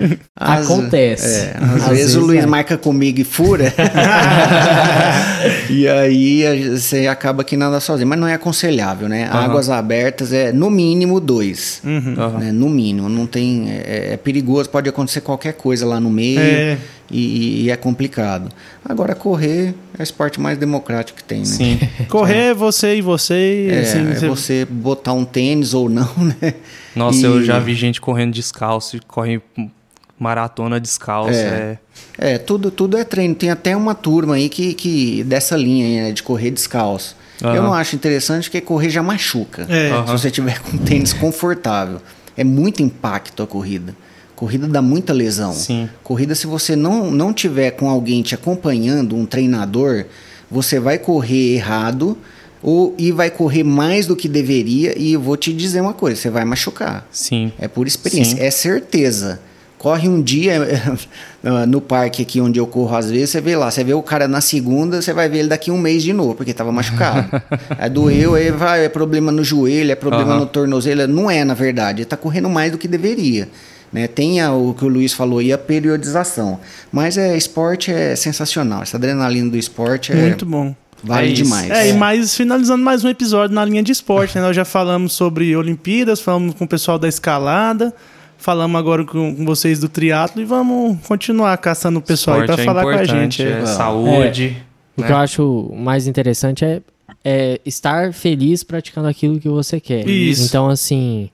[0.00, 0.18] É.
[0.36, 1.46] Às, Acontece.
[1.46, 2.46] É, às, às vezes, vezes, o Luiz é.
[2.46, 3.72] marca comigo e fura.
[5.68, 8.08] e aí você acaba que nada sozinho.
[8.08, 9.28] Mas não é aconselhável, né?
[9.30, 9.38] Uhum.
[9.38, 11.80] Águas abertas é no mínimo dois.
[11.84, 12.38] Uhum.
[12.38, 12.52] Né?
[12.52, 13.08] No mínimo.
[13.08, 13.70] Não tem.
[13.70, 16.40] É, é, perigoso, pode acontecer qualquer coisa lá no meio.
[16.40, 16.78] É.
[17.10, 18.50] E, e, é complicado.
[18.84, 21.44] Agora, correr é o esporte mais democrático que tem, né?
[21.46, 21.80] Sim.
[22.08, 23.68] correr é você e você.
[23.70, 24.66] É, assim, é você...
[24.68, 26.10] botar um tênis ou não,
[26.42, 26.54] né?
[26.94, 27.24] Nossa, e...
[27.24, 29.40] eu já vi gente correndo descalço e corre
[30.18, 31.32] maratona descalço.
[31.32, 31.78] É,
[32.18, 32.32] é.
[32.34, 33.34] é, tudo, tudo é treino.
[33.34, 37.16] Tem até uma turma aí que, que dessa linha né, de correr descalço.
[37.42, 37.54] Uhum.
[37.54, 39.66] Eu não acho interessante porque correr já machuca.
[39.68, 39.94] É.
[39.94, 40.06] Uhum.
[40.06, 42.00] Se você tiver com tênis confortável.
[42.36, 43.94] É muito impacto a corrida.
[44.36, 45.52] Corrida dá muita lesão.
[45.52, 45.88] Sim.
[46.04, 50.04] Corrida, se você não, não tiver com alguém te acompanhando, um treinador,
[50.48, 52.16] você vai correr errado
[52.62, 54.96] ou, e vai correr mais do que deveria.
[54.96, 57.06] E eu vou te dizer uma coisa: você vai machucar.
[57.10, 57.52] Sim.
[57.58, 58.42] É por experiência, Sim.
[58.42, 59.40] é certeza.
[59.78, 60.58] Corre um dia
[61.68, 64.26] no parque aqui onde eu corro às vezes, você vê lá, você vê o cara
[64.26, 67.28] na segunda, você vai ver ele daqui um mês de novo, porque estava machucado.
[67.78, 70.40] é doeu, aí vai, é problema no joelho, é problema uhum.
[70.40, 71.06] no tornozelo.
[71.06, 73.48] Não é, na verdade, ele está correndo mais do que deveria.
[73.92, 74.06] Né?
[74.06, 76.58] Tem a, o que o Luiz falou aí, a periodização.
[76.92, 78.82] Mas é esporte é sensacional.
[78.82, 80.16] Essa adrenalina do esporte é.
[80.16, 80.74] Muito bom.
[81.02, 81.70] Vale é demais.
[81.70, 84.42] É, é, e mais finalizando mais um episódio na linha de esporte, né?
[84.42, 87.94] Nós já falamos sobre Olimpíadas, falamos com o pessoal da escalada.
[88.38, 92.64] Falamos agora com, vocês do triatlo e vamos continuar caçando o pessoal aí para é
[92.64, 93.42] falar com a gente.
[93.42, 93.66] É, é.
[93.66, 94.56] saúde.
[94.96, 96.80] O que eu acho mais interessante é,
[97.24, 100.08] é estar feliz praticando aquilo que você quer.
[100.08, 100.46] Isso.
[100.46, 101.30] Então, assim,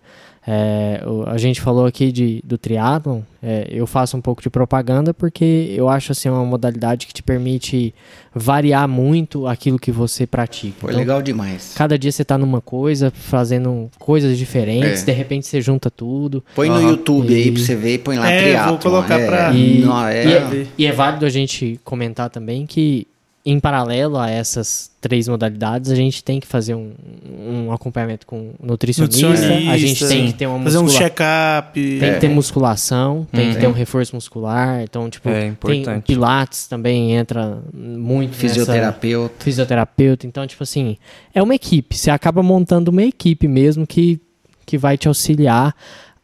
[0.47, 5.15] é, a gente falou aqui de, do triatlon, é, eu faço um pouco de propaganda
[5.15, 7.95] porque eu acho assim uma modalidade que te permite
[8.35, 10.75] variar muito aquilo que você pratica.
[10.81, 11.73] Foi então, legal demais.
[11.75, 15.07] Cada dia você está numa coisa, fazendo coisas diferentes, é.
[15.07, 16.45] de repente você junta tudo.
[16.55, 17.37] Põe no YouTube e...
[17.37, 18.71] aí pra você ver e põe lá é, triatlon.
[18.73, 19.53] Vou colocar é, pra...
[19.53, 20.27] E, Não, é...
[20.27, 23.07] E, é, e é válido a gente comentar também que
[23.47, 26.95] em paralelo a essas três modalidades, a gente tem que fazer um,
[27.39, 30.99] um acompanhamento com nutricionista, nutricionista, a gente tem que ter uma fazer muscula...
[30.99, 32.15] um check-up, tem é.
[32.15, 37.13] que ter musculação, tem que ter um reforço muscular, então tipo, é tem pilates também
[37.13, 39.45] entra muito fisioterapeuta, nessa...
[39.45, 40.97] fisioterapeuta, então tipo assim,
[41.35, 44.19] é uma equipe, você acaba montando uma equipe mesmo que
[44.67, 45.75] que vai te auxiliar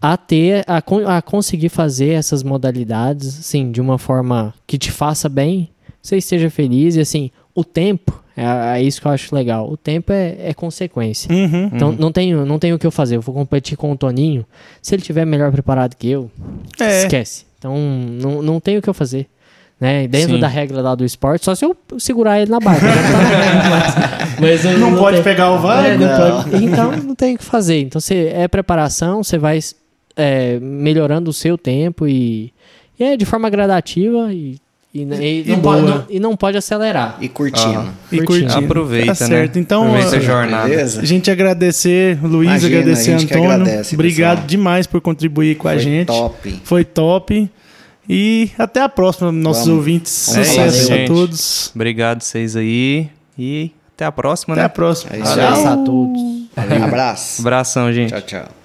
[0.00, 0.78] a ter a,
[1.18, 5.68] a conseguir fazer essas modalidades assim de uma forma que te faça bem
[6.02, 9.70] você esteja feliz e assim, o tempo, é, é isso que eu acho legal.
[9.70, 11.32] O tempo é, é consequência.
[11.32, 11.96] Uhum, então uhum.
[11.98, 13.16] não tenho não tenho o que eu fazer.
[13.16, 14.46] Eu vou competir com o Toninho.
[14.80, 16.30] Se ele tiver melhor preparado que eu,
[16.80, 17.02] é.
[17.02, 17.44] esquece.
[17.58, 19.26] Então não, não tenho o que eu fazer.
[19.78, 20.06] Né?
[20.06, 20.40] Dentro Sim.
[20.40, 22.84] da regra lá do esporte, só se eu segurar ele na barca.
[24.38, 25.86] mas, mas não, não, pode tenho, pegar o vago.
[25.86, 27.80] É, pode, então não tem o que fazer.
[27.80, 29.58] Então você é preparação, você vai
[30.16, 32.52] é, melhorando o seu tempo e,
[32.98, 34.58] e é de forma gradativa e
[34.92, 37.16] e, e, e, não pode, não, e, não pode, acelerar.
[37.20, 37.78] E curtindo.
[37.78, 38.58] Ah, e curtindo.
[38.58, 39.48] Aproveita, tá né?
[39.54, 40.68] Então, Aproveita a jornada.
[40.68, 41.00] Beleza?
[41.00, 43.50] A gente agradecer, Luiz, Imagina, agradecer, Antônio.
[43.50, 44.48] Agradece, Obrigado pessoal.
[44.48, 46.08] demais por contribuir com Foi a gente.
[46.08, 46.60] Foi top.
[46.64, 47.50] Foi top.
[48.08, 49.78] E até a próxima, nossos Vamos.
[49.78, 50.36] ouvintes.
[50.36, 51.70] É Sucesso a todos.
[51.72, 53.08] Obrigado vocês aí.
[53.38, 54.66] E até a próxima, até né?
[54.66, 55.14] Até a próxima.
[55.14, 56.20] É Abraço a todos.
[56.56, 56.84] Valeu.
[56.84, 57.42] Abraço.
[57.42, 58.10] Abração, gente.
[58.10, 58.59] Tchau, tchau.